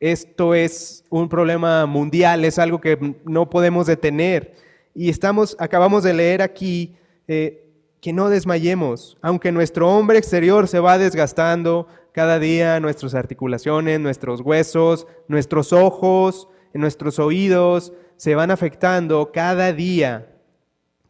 Esto 0.00 0.54
es 0.54 1.04
un 1.10 1.28
problema 1.28 1.86
mundial, 1.86 2.44
es 2.44 2.58
algo 2.58 2.80
que 2.80 3.16
no 3.24 3.50
podemos 3.50 3.86
detener. 3.86 4.54
Y 4.94 5.10
estamos, 5.10 5.56
acabamos 5.60 6.02
de 6.02 6.14
leer 6.14 6.42
aquí 6.42 6.96
eh, 7.28 7.64
que 8.00 8.12
no 8.12 8.28
desmayemos, 8.28 9.16
aunque 9.22 9.50
nuestro 9.52 9.90
hombre 9.90 10.18
exterior 10.18 10.68
se 10.68 10.80
va 10.80 10.98
desgastando 10.98 11.86
cada 12.12 12.38
día, 12.38 12.78
nuestras 12.80 13.14
articulaciones, 13.14 13.98
nuestros 13.98 14.40
huesos, 14.40 15.06
nuestros 15.26 15.72
ojos, 15.72 16.48
nuestros 16.74 17.18
oídos 17.18 17.92
se 18.16 18.34
van 18.34 18.50
afectando 18.50 19.32
cada 19.32 19.72
día. 19.72 20.30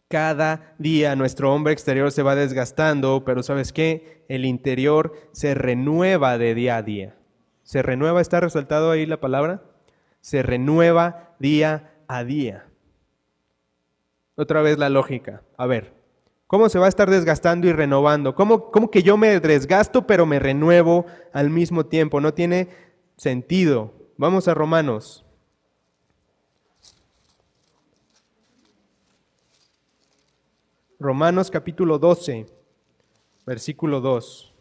Cada 0.09 0.75
día 0.79 1.17
nuestro 1.17 1.53
hombre 1.53 1.73
exterior 1.73 2.13
se 2.13 2.23
va 2.23 2.35
desgastando, 2.35 3.25
pero 3.25 3.43
¿sabes 3.43 3.73
qué? 3.73 4.25
El 4.29 4.45
interior 4.45 5.13
se 5.33 5.55
renueva 5.55 6.39
de 6.39 6.55
día 6.55 6.77
a 6.77 6.83
día. 6.83 7.17
¿Se 7.63 7.83
renueva? 7.83 8.21
¿Está 8.21 8.41
resaltado 8.41 8.91
ahí 8.91 9.07
la 9.07 9.21
palabra? 9.21 9.63
Se 10.21 10.43
renueva 10.43 11.35
día 11.39 11.95
a 12.07 12.23
día. 12.23 12.67
Otra 14.37 14.63
vez 14.63 14.79
la 14.79 14.91
lógica. 14.91 15.43
A 15.57 15.67
ver, 15.67 15.94
¿Cómo 16.55 16.69
se 16.69 16.79
va 16.79 16.87
a 16.87 16.89
estar 16.89 17.11
desgastando 17.11 17.67
y 17.67 17.73
renovando? 17.73 18.37
¿Cómo, 18.37 18.71
¿Cómo, 18.71 18.89
que 18.89 19.03
yo 19.03 19.17
me 19.17 19.41
desgasto 19.41 20.07
pero 20.07 20.25
me 20.25 20.39
renuevo 20.39 21.05
al 21.33 21.51
mismo 21.51 21.87
tiempo? 21.87 22.21
No 22.21 22.33
tiene 22.33 22.69
sentido. 23.17 23.93
Vamos 24.19 24.47
a 24.47 24.55
Romanos. 24.55 25.27
Romanos 31.01 31.51
capítulo 31.51 31.99
12, 31.99 32.47
versículo 33.45 34.01
2. 34.01 34.55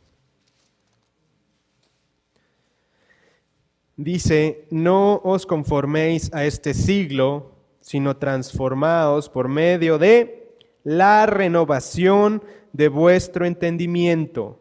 Dice, 3.98 4.68
no 4.72 5.22
os 5.24 5.46
conforméis 5.46 6.34
a 6.34 6.44
este 6.44 6.74
siglo, 6.74 7.52
sino 7.82 8.18
transformaos 8.18 9.30
por 9.30 9.48
medio 9.48 10.00
de 10.00 10.43
la 10.84 11.26
renovación 11.26 12.44
de 12.74 12.88
vuestro 12.88 13.46
entendimiento. 13.46 14.60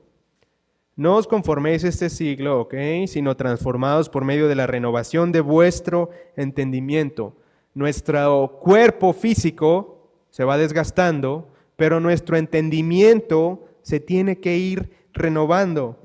No 0.94 1.16
os 1.16 1.26
conforméis 1.26 1.84
este 1.84 2.10
siglo, 2.10 2.60
¿ok? 2.60 2.74
Sino 3.06 3.36
transformados 3.36 4.08
por 4.08 4.24
medio 4.24 4.46
de 4.46 4.54
la 4.54 4.66
renovación 4.66 5.32
de 5.32 5.40
vuestro 5.40 6.10
entendimiento. 6.36 7.34
Nuestro 7.74 8.58
cuerpo 8.60 9.14
físico 9.14 10.10
se 10.30 10.44
va 10.44 10.58
desgastando, 10.58 11.48
pero 11.76 11.98
nuestro 11.98 12.36
entendimiento 12.36 13.66
se 13.82 14.00
tiene 14.00 14.38
que 14.38 14.56
ir 14.56 14.90
renovando. 15.12 15.98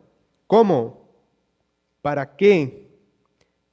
¿Cómo? 0.47 1.05
¿Para 2.01 2.37
qué? 2.37 2.87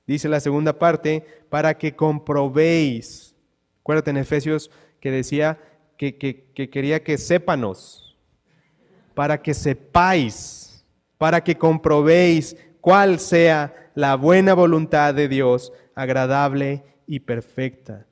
Dice 0.06 0.28
la 0.28 0.40
segunda 0.40 0.78
parte, 0.78 1.24
para 1.48 1.78
que 1.78 1.94
comprobéis. 1.94 3.34
Acuérdate 3.80 4.10
en 4.10 4.16
Efesios 4.16 4.70
que 5.00 5.10
decía 5.10 5.58
que, 6.12 6.70
quería 6.70 7.02
que 7.02 7.18
sépanos, 7.18 8.16
para 9.14 9.40
que 9.40 9.54
sepáis, 9.54 10.84
para 11.18 11.42
que 11.42 11.56
comprobéis 11.56 12.56
cuál 12.80 13.18
sea 13.18 13.90
la 13.94 14.16
buena 14.16 14.54
voluntad 14.54 15.14
de 15.14 15.28
Dios, 15.28 15.72
agradable 15.94 16.84
y 17.06 17.20
perfecta. 17.20 18.06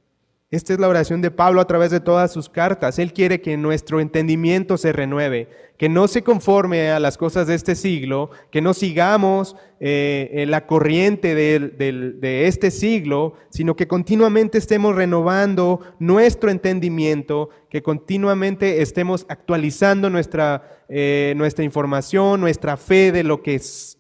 Esta 0.52 0.74
es 0.74 0.78
la 0.78 0.88
oración 0.88 1.22
de 1.22 1.30
Pablo 1.30 1.62
a 1.62 1.66
través 1.66 1.90
de 1.90 2.00
todas 2.00 2.30
sus 2.30 2.50
cartas. 2.50 2.98
Él 2.98 3.14
quiere 3.14 3.40
que 3.40 3.56
nuestro 3.56 4.00
entendimiento 4.00 4.76
se 4.76 4.92
renueve, 4.92 5.48
que 5.78 5.88
no 5.88 6.06
se 6.08 6.22
conforme 6.22 6.90
a 6.90 7.00
las 7.00 7.16
cosas 7.16 7.46
de 7.46 7.54
este 7.54 7.74
siglo, 7.74 8.28
que 8.50 8.60
no 8.60 8.74
sigamos 8.74 9.56
eh, 9.80 10.44
la 10.46 10.66
corriente 10.66 11.34
de, 11.34 12.46
este 12.46 12.70
siglo, 12.70 13.32
sino 13.48 13.76
que 13.76 13.88
continuamente 13.88 14.58
estemos 14.58 14.94
renovando 14.94 15.80
nuestro 15.98 16.50
entendimiento, 16.50 17.48
que 17.70 17.82
continuamente 17.82 18.82
estemos 18.82 19.24
actualizando 19.30 20.10
nuestra, 20.10 20.84
eh, 20.90 21.32
nuestra 21.34 21.64
información, 21.64 22.42
nuestra 22.42 22.76
fe 22.76 23.10
de 23.10 23.24
lo 23.24 23.40
que 23.42 23.54
es, 23.54 23.96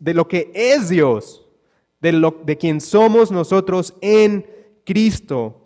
Dios, 0.90 1.46
de, 2.02 2.30
de 2.44 2.58
quien 2.58 2.82
somos 2.82 3.32
nosotros 3.32 3.94
en 4.02 4.44
Cristo 4.84 5.60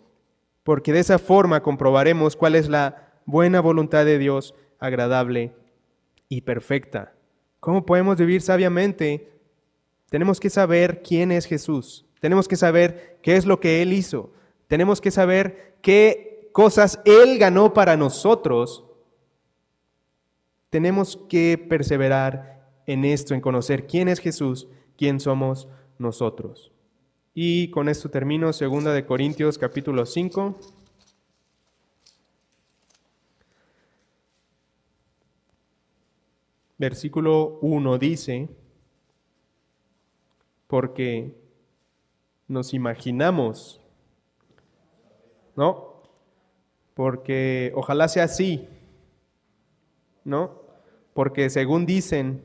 porque 0.67 0.91
de 0.91 0.99
esa 0.99 1.17
forma 1.17 1.63
comprobaremos 1.63 2.35
cuál 2.35 2.53
es 2.53 2.67
la 2.67 3.13
buena 3.25 3.61
voluntad 3.61 4.03
de 4.03 4.17
Dios, 4.17 4.53
agradable 4.79 5.53
y 6.27 6.41
perfecta. 6.41 7.13
¿Cómo 7.61 7.85
podemos 7.85 8.17
vivir 8.17 8.41
sabiamente? 8.41 9.31
Tenemos 10.09 10.41
que 10.41 10.49
saber 10.49 11.03
quién 11.03 11.31
es 11.31 11.45
Jesús. 11.45 12.05
Tenemos 12.19 12.49
que 12.49 12.57
saber 12.57 13.17
qué 13.23 13.37
es 13.37 13.45
lo 13.45 13.61
que 13.61 13.81
Él 13.81 13.93
hizo. 13.93 14.33
Tenemos 14.67 14.99
que 14.99 15.09
saber 15.09 15.77
qué 15.81 16.49
cosas 16.51 16.99
Él 17.05 17.37
ganó 17.39 17.73
para 17.73 17.95
nosotros. 17.95 18.83
Tenemos 20.69 21.17
que 21.29 21.57
perseverar 21.57 22.73
en 22.87 23.05
esto, 23.05 23.33
en 23.33 23.39
conocer 23.39 23.87
quién 23.87 24.09
es 24.09 24.19
Jesús, 24.19 24.67
quién 24.97 25.21
somos 25.21 25.69
nosotros. 25.97 26.73
Y 27.39 27.69
con 27.69 27.87
esto 27.87 28.09
termino, 28.09 28.51
segunda 28.51 28.91
de 28.95 29.05
Corintios 29.05 29.59
capítulo 29.59 30.07
5. 30.07 30.57
Versículo 36.79 37.59
1 37.61 37.97
dice, 37.99 38.49
porque 40.65 41.35
nos 42.47 42.73
imaginamos, 42.73 43.81
¿no? 45.55 46.01
Porque 46.95 47.71
ojalá 47.75 48.07
sea 48.07 48.23
así, 48.23 48.67
¿no? 50.23 50.63
Porque 51.13 51.51
según 51.51 51.85
dicen, 51.85 52.41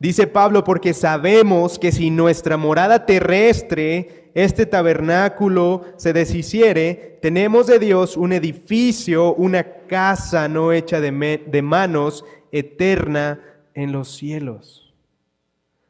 Dice 0.00 0.28
Pablo, 0.28 0.62
porque 0.62 0.94
sabemos 0.94 1.78
que 1.78 1.90
si 1.90 2.10
nuestra 2.10 2.56
morada 2.56 3.04
terrestre, 3.04 4.30
este 4.34 4.64
tabernáculo, 4.64 5.82
se 5.96 6.12
deshiciere, 6.12 7.18
tenemos 7.20 7.66
de 7.66 7.80
Dios 7.80 8.16
un 8.16 8.32
edificio, 8.32 9.34
una 9.34 9.64
casa 9.64 10.48
no 10.48 10.72
hecha 10.72 11.00
de, 11.00 11.42
de 11.44 11.62
manos, 11.62 12.24
eterna 12.52 13.40
en 13.74 13.90
los 13.90 14.16
cielos. 14.16 14.94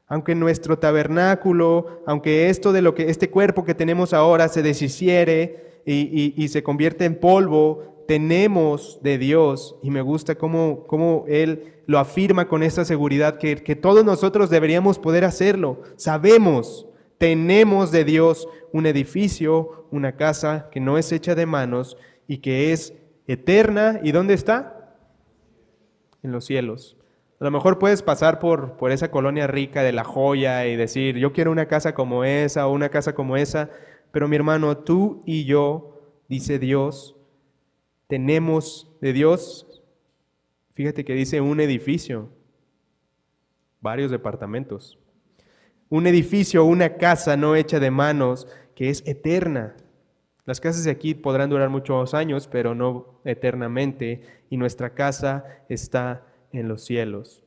Aunque 0.06 0.34
nuestro 0.34 0.78
tabernáculo, 0.78 2.02
aunque 2.06 2.48
esto 2.48 2.72
de 2.72 2.80
lo 2.80 2.94
que 2.94 3.10
este 3.10 3.28
cuerpo 3.28 3.66
que 3.66 3.74
tenemos 3.74 4.14
ahora 4.14 4.48
se 4.48 4.62
deshiciere 4.62 5.82
y, 5.84 6.32
y 6.34 6.48
se 6.48 6.62
convierte 6.62 7.04
en 7.04 7.14
polvo, 7.14 7.97
tenemos 8.08 9.00
de 9.02 9.18
Dios, 9.18 9.76
y 9.82 9.90
me 9.90 10.00
gusta 10.00 10.36
cómo, 10.36 10.86
cómo 10.86 11.26
Él 11.28 11.74
lo 11.84 11.98
afirma 11.98 12.48
con 12.48 12.62
esta 12.62 12.86
seguridad, 12.86 13.36
que, 13.36 13.56
que 13.56 13.76
todos 13.76 14.02
nosotros 14.02 14.48
deberíamos 14.48 14.98
poder 14.98 15.26
hacerlo. 15.26 15.82
Sabemos, 15.96 16.86
tenemos 17.18 17.90
de 17.90 18.06
Dios 18.06 18.48
un 18.72 18.86
edificio, 18.86 19.86
una 19.90 20.16
casa 20.16 20.70
que 20.72 20.80
no 20.80 20.96
es 20.96 21.12
hecha 21.12 21.34
de 21.34 21.44
manos 21.44 21.98
y 22.26 22.38
que 22.38 22.72
es 22.72 22.94
eterna. 23.26 24.00
¿Y 24.02 24.12
dónde 24.12 24.32
está? 24.32 24.96
En 26.22 26.32
los 26.32 26.46
cielos. 26.46 26.96
A 27.40 27.44
lo 27.44 27.50
mejor 27.50 27.78
puedes 27.78 28.00
pasar 28.00 28.38
por, 28.38 28.78
por 28.78 28.90
esa 28.90 29.10
colonia 29.10 29.46
rica 29.46 29.82
de 29.82 29.92
la 29.92 30.04
joya 30.04 30.66
y 30.66 30.76
decir, 30.76 31.18
yo 31.18 31.34
quiero 31.34 31.52
una 31.52 31.68
casa 31.68 31.92
como 31.92 32.24
esa 32.24 32.66
o 32.68 32.72
una 32.72 32.88
casa 32.88 33.14
como 33.14 33.36
esa, 33.36 33.68
pero 34.12 34.28
mi 34.28 34.36
hermano, 34.36 34.78
tú 34.78 35.22
y 35.26 35.44
yo, 35.44 36.00
dice 36.26 36.58
Dios, 36.58 37.17
tenemos 38.08 38.90
de 39.00 39.12
Dios, 39.12 39.82
fíjate 40.72 41.04
que 41.04 41.14
dice 41.14 41.40
un 41.40 41.60
edificio, 41.60 42.30
varios 43.80 44.10
departamentos, 44.10 44.98
un 45.88 46.06
edificio, 46.06 46.64
una 46.64 46.96
casa 46.96 47.36
no 47.36 47.54
hecha 47.54 47.78
de 47.78 47.90
manos, 47.90 48.48
que 48.74 48.90
es 48.90 49.06
eterna. 49.06 49.76
Las 50.44 50.60
casas 50.60 50.84
de 50.84 50.90
aquí 50.90 51.14
podrán 51.14 51.50
durar 51.50 51.68
muchos 51.68 52.14
años, 52.14 52.48
pero 52.48 52.74
no 52.74 53.20
eternamente, 53.24 54.22
y 54.50 54.56
nuestra 54.56 54.94
casa 54.94 55.44
está 55.68 56.26
en 56.52 56.68
los 56.68 56.84
cielos. 56.84 57.44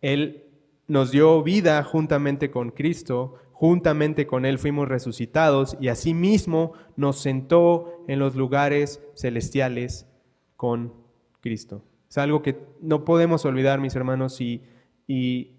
Él 0.00 0.44
nos 0.86 1.10
dio 1.10 1.42
vida 1.42 1.82
juntamente 1.84 2.50
con 2.50 2.70
Cristo, 2.70 3.34
juntamente 3.58 4.28
con 4.28 4.46
Él 4.46 4.60
fuimos 4.60 4.86
resucitados 4.86 5.76
y 5.80 5.88
asimismo 5.88 6.74
nos 6.94 7.20
sentó 7.20 8.04
en 8.06 8.20
los 8.20 8.36
lugares 8.36 9.02
celestiales 9.16 10.06
con 10.54 10.94
Cristo. 11.40 11.82
Es 12.08 12.18
algo 12.18 12.40
que 12.40 12.56
no 12.80 13.04
podemos 13.04 13.44
olvidar, 13.44 13.80
mis 13.80 13.96
hermanos, 13.96 14.40
y, 14.40 14.62
y 15.08 15.56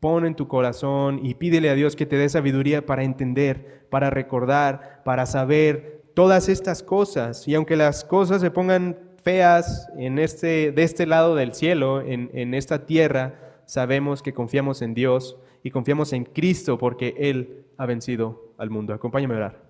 pon 0.00 0.26
en 0.26 0.34
tu 0.34 0.48
corazón 0.48 1.20
y 1.24 1.34
pídele 1.34 1.70
a 1.70 1.74
Dios 1.74 1.94
que 1.94 2.06
te 2.06 2.16
dé 2.16 2.28
sabiduría 2.28 2.86
para 2.86 3.04
entender, 3.04 3.86
para 3.88 4.10
recordar, 4.10 5.02
para 5.04 5.24
saber 5.24 6.02
todas 6.14 6.48
estas 6.48 6.82
cosas. 6.82 7.46
Y 7.46 7.54
aunque 7.54 7.76
las 7.76 8.04
cosas 8.04 8.40
se 8.40 8.50
pongan 8.50 8.98
feas 9.22 9.88
en 9.96 10.18
este, 10.18 10.72
de 10.72 10.82
este 10.82 11.06
lado 11.06 11.36
del 11.36 11.54
cielo, 11.54 12.00
en, 12.00 12.32
en 12.34 12.52
esta 12.54 12.84
tierra, 12.84 13.60
sabemos 13.64 14.24
que 14.24 14.34
confiamos 14.34 14.82
en 14.82 14.94
Dios 14.94 15.38
y 15.62 15.70
confiamos 15.70 16.12
en 16.12 16.24
Cristo 16.24 16.78
porque 16.78 17.14
Él 17.18 17.66
ha 17.76 17.86
vencido 17.86 18.54
al 18.58 18.70
mundo. 18.70 18.94
Acompáñame 18.94 19.34
a 19.34 19.38
orar. 19.38 19.62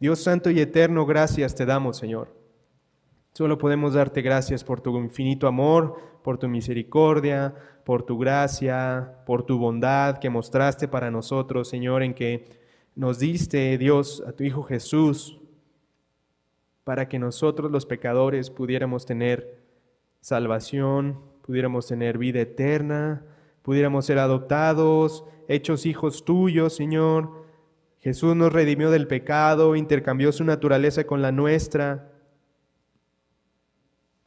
Dios 0.00 0.22
Santo 0.22 0.50
y 0.50 0.60
Eterno, 0.60 1.06
gracias 1.06 1.54
te 1.54 1.66
damos, 1.66 1.96
Señor. 1.96 2.36
Solo 3.32 3.58
podemos 3.58 3.94
darte 3.94 4.22
gracias 4.22 4.64
por 4.64 4.80
tu 4.80 4.96
infinito 4.98 5.46
amor, 5.46 5.96
por 6.22 6.38
tu 6.38 6.48
misericordia, 6.48 7.54
por 7.84 8.02
tu 8.02 8.18
gracia, 8.18 9.22
por 9.26 9.44
tu 9.44 9.58
bondad 9.58 10.18
que 10.18 10.30
mostraste 10.30 10.88
para 10.88 11.10
nosotros, 11.10 11.68
Señor, 11.68 12.02
en 12.02 12.14
que 12.14 12.44
nos 12.94 13.18
diste, 13.18 13.78
Dios, 13.78 14.22
a 14.26 14.32
tu 14.32 14.44
Hijo 14.44 14.62
Jesús 14.64 15.38
para 16.88 17.06
que 17.06 17.18
nosotros 17.18 17.70
los 17.70 17.84
pecadores 17.84 18.48
pudiéramos 18.48 19.04
tener 19.04 19.62
salvación, 20.22 21.20
pudiéramos 21.42 21.86
tener 21.86 22.16
vida 22.16 22.40
eterna, 22.40 23.26
pudiéramos 23.68 24.06
ser 24.06 24.18
adoptados, 24.18 25.26
hechos 25.46 25.84
hijos 25.84 26.24
tuyos, 26.24 26.74
Señor. 26.74 27.44
Jesús 28.00 28.34
nos 28.34 28.50
redimió 28.50 28.90
del 28.90 29.06
pecado, 29.06 29.76
intercambió 29.76 30.32
su 30.32 30.42
naturaleza 30.42 31.04
con 31.04 31.20
la 31.20 31.32
nuestra, 31.32 32.10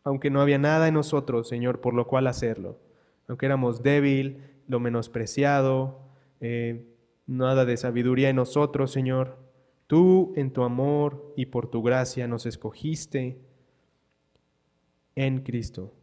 aunque 0.03 0.29
no 0.29 0.41
había 0.41 0.59
nada 0.59 0.87
en 0.87 0.93
nosotros, 0.93 1.49
Señor, 1.49 1.81
por 1.81 1.95
lo 1.95 2.05
cual 2.05 2.27
hacerlo. 2.27 2.77
Aunque 3.27 3.47
éramos 3.47 3.81
débil, 3.81 4.43
lo 4.67 4.79
menospreciado, 4.79 6.01
eh, 6.39 6.85
nada 7.25 7.65
de 7.65 7.77
sabiduría 7.77 8.29
en 8.29 8.35
nosotros, 8.35 8.91
Señor. 8.91 9.39
Tú 9.87 10.33
en 10.35 10.53
tu 10.53 10.61
amor 10.61 11.33
y 11.35 11.47
por 11.47 11.67
tu 11.67 11.81
gracia 11.81 12.27
nos 12.27 12.45
escogiste 12.45 13.39
en 15.15 15.39
Cristo. 15.41 15.95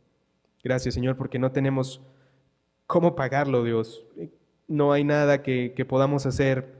Gracias 0.64 0.94
Señor 0.94 1.16
porque 1.16 1.38
no 1.38 1.52
tenemos 1.52 2.02
cómo 2.88 3.14
pagarlo 3.14 3.62
Dios. 3.62 4.04
No 4.66 4.92
hay 4.92 5.04
nada 5.04 5.42
que, 5.42 5.74
que 5.76 5.84
podamos 5.84 6.26
hacer. 6.26 6.74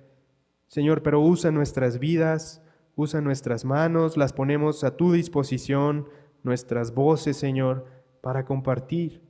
Señor, 0.66 1.02
pero 1.02 1.20
usa 1.20 1.52
nuestras 1.52 2.00
vidas, 2.00 2.62
usa 2.96 3.20
nuestras 3.20 3.64
manos, 3.64 4.16
las 4.16 4.32
ponemos 4.32 4.82
a 4.82 4.96
tu 4.96 5.12
disposición, 5.12 6.08
nuestras 6.42 6.94
voces 6.94 7.36
Señor, 7.36 7.86
para 8.20 8.44
compartir, 8.44 9.22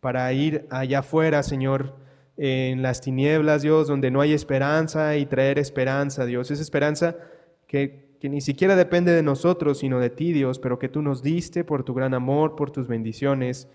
para 0.00 0.32
ir 0.32 0.66
allá 0.70 1.00
afuera 1.00 1.42
Señor 1.42 1.96
en 2.36 2.82
las 2.82 3.00
tinieblas, 3.00 3.62
Dios, 3.62 3.88
donde 3.88 4.10
no 4.10 4.20
hay 4.20 4.32
esperanza 4.32 5.16
y 5.16 5.24
traer 5.24 5.58
esperanza, 5.58 6.26
Dios. 6.26 6.50
Esa 6.50 6.62
esperanza 6.62 7.16
que, 7.66 8.16
que, 8.20 8.28
ni 8.28 8.40
siquiera 8.40 8.76
depende 8.76 9.12
de 9.12 9.22
nosotros, 9.22 9.78
sino 9.78 10.00
de 10.00 10.10
ti, 10.10 10.32
Dios, 10.32 10.58
pero 10.58 10.78
que 10.78 10.88
tú 10.88 11.00
nos 11.00 11.22
diste 11.22 11.64
por 11.64 11.84
tu 11.84 11.94
gran 11.94 12.12
amor, 12.12 12.56
por 12.56 12.70
tus 12.70 12.88
bendiciones. 12.88 13.68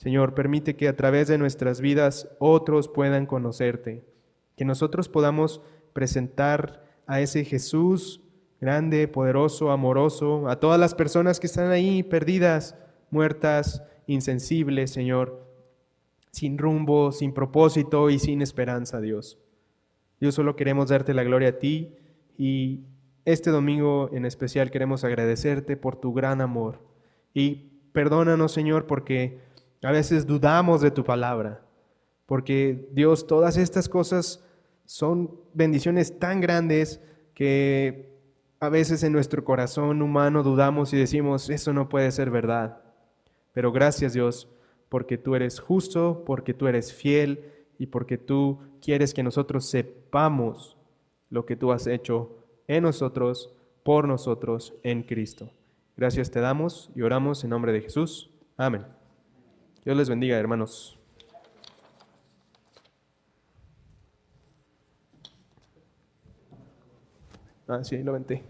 Señor, 0.00 0.34
permite 0.34 0.76
que 0.76 0.88
a 0.88 0.96
través 0.96 1.28
de 1.28 1.36
nuestras 1.36 1.82
vidas 1.82 2.26
otros 2.38 2.88
puedan 2.88 3.26
conocerte, 3.26 4.02
que 4.56 4.64
nosotros 4.64 5.10
podamos 5.10 5.60
presentar 5.92 6.82
a 7.06 7.20
ese 7.20 7.44
Jesús 7.44 8.22
grande, 8.62 9.08
poderoso, 9.08 9.70
amoroso, 9.70 10.48
a 10.48 10.58
todas 10.58 10.80
las 10.80 10.94
personas 10.94 11.38
que 11.38 11.48
están 11.48 11.70
ahí 11.70 12.02
perdidas, 12.02 12.76
muertas, 13.10 13.82
insensibles, 14.06 14.90
Señor 14.90 15.50
sin 16.30 16.58
rumbo, 16.58 17.12
sin 17.12 17.32
propósito 17.32 18.08
y 18.10 18.18
sin 18.18 18.42
esperanza, 18.42 19.00
Dios. 19.00 19.38
Dios, 20.20 20.34
solo 20.34 20.56
queremos 20.56 20.88
darte 20.88 21.14
la 21.14 21.24
gloria 21.24 21.50
a 21.50 21.58
ti 21.58 21.96
y 22.38 22.84
este 23.24 23.50
domingo 23.50 24.08
en 24.12 24.24
especial 24.24 24.70
queremos 24.70 25.04
agradecerte 25.04 25.76
por 25.76 25.96
tu 25.96 26.12
gran 26.12 26.40
amor. 26.40 26.80
Y 27.34 27.70
perdónanos, 27.92 28.52
Señor, 28.52 28.86
porque 28.86 29.40
a 29.82 29.92
veces 29.92 30.26
dudamos 30.26 30.80
de 30.80 30.90
tu 30.90 31.04
palabra, 31.04 31.62
porque 32.26 32.88
Dios, 32.92 33.26
todas 33.26 33.56
estas 33.56 33.88
cosas 33.88 34.44
son 34.84 35.30
bendiciones 35.54 36.18
tan 36.18 36.40
grandes 36.40 37.00
que 37.34 38.10
a 38.60 38.68
veces 38.68 39.02
en 39.02 39.12
nuestro 39.12 39.44
corazón 39.44 40.02
humano 40.02 40.42
dudamos 40.42 40.92
y 40.92 40.98
decimos, 40.98 41.48
eso 41.48 41.72
no 41.72 41.88
puede 41.88 42.10
ser 42.10 42.30
verdad. 42.30 42.82
Pero 43.52 43.72
gracias 43.72 44.12
Dios 44.12 44.48
porque 44.90 45.16
tú 45.16 45.34
eres 45.34 45.60
justo, 45.60 46.24
porque 46.26 46.52
tú 46.52 46.66
eres 46.66 46.92
fiel 46.92 47.44
y 47.78 47.86
porque 47.86 48.18
tú 48.18 48.58
quieres 48.82 49.14
que 49.14 49.22
nosotros 49.22 49.64
sepamos 49.64 50.76
lo 51.30 51.46
que 51.46 51.56
tú 51.56 51.72
has 51.72 51.86
hecho 51.86 52.44
en 52.68 52.82
nosotros, 52.82 53.54
por 53.82 54.06
nosotros, 54.06 54.74
en 54.82 55.02
Cristo. 55.02 55.50
Gracias 55.96 56.30
te 56.30 56.40
damos 56.40 56.90
y 56.94 57.02
oramos 57.02 57.42
en 57.44 57.50
nombre 57.50 57.72
de 57.72 57.80
Jesús. 57.80 58.30
Amén. 58.56 58.99
Dios 59.84 59.96
les 59.96 60.08
bendiga, 60.08 60.38
hermanos. 60.38 60.98
Ah, 67.68 67.82
sí, 67.84 68.02
lo 68.02 68.12
venté. 68.12 68.42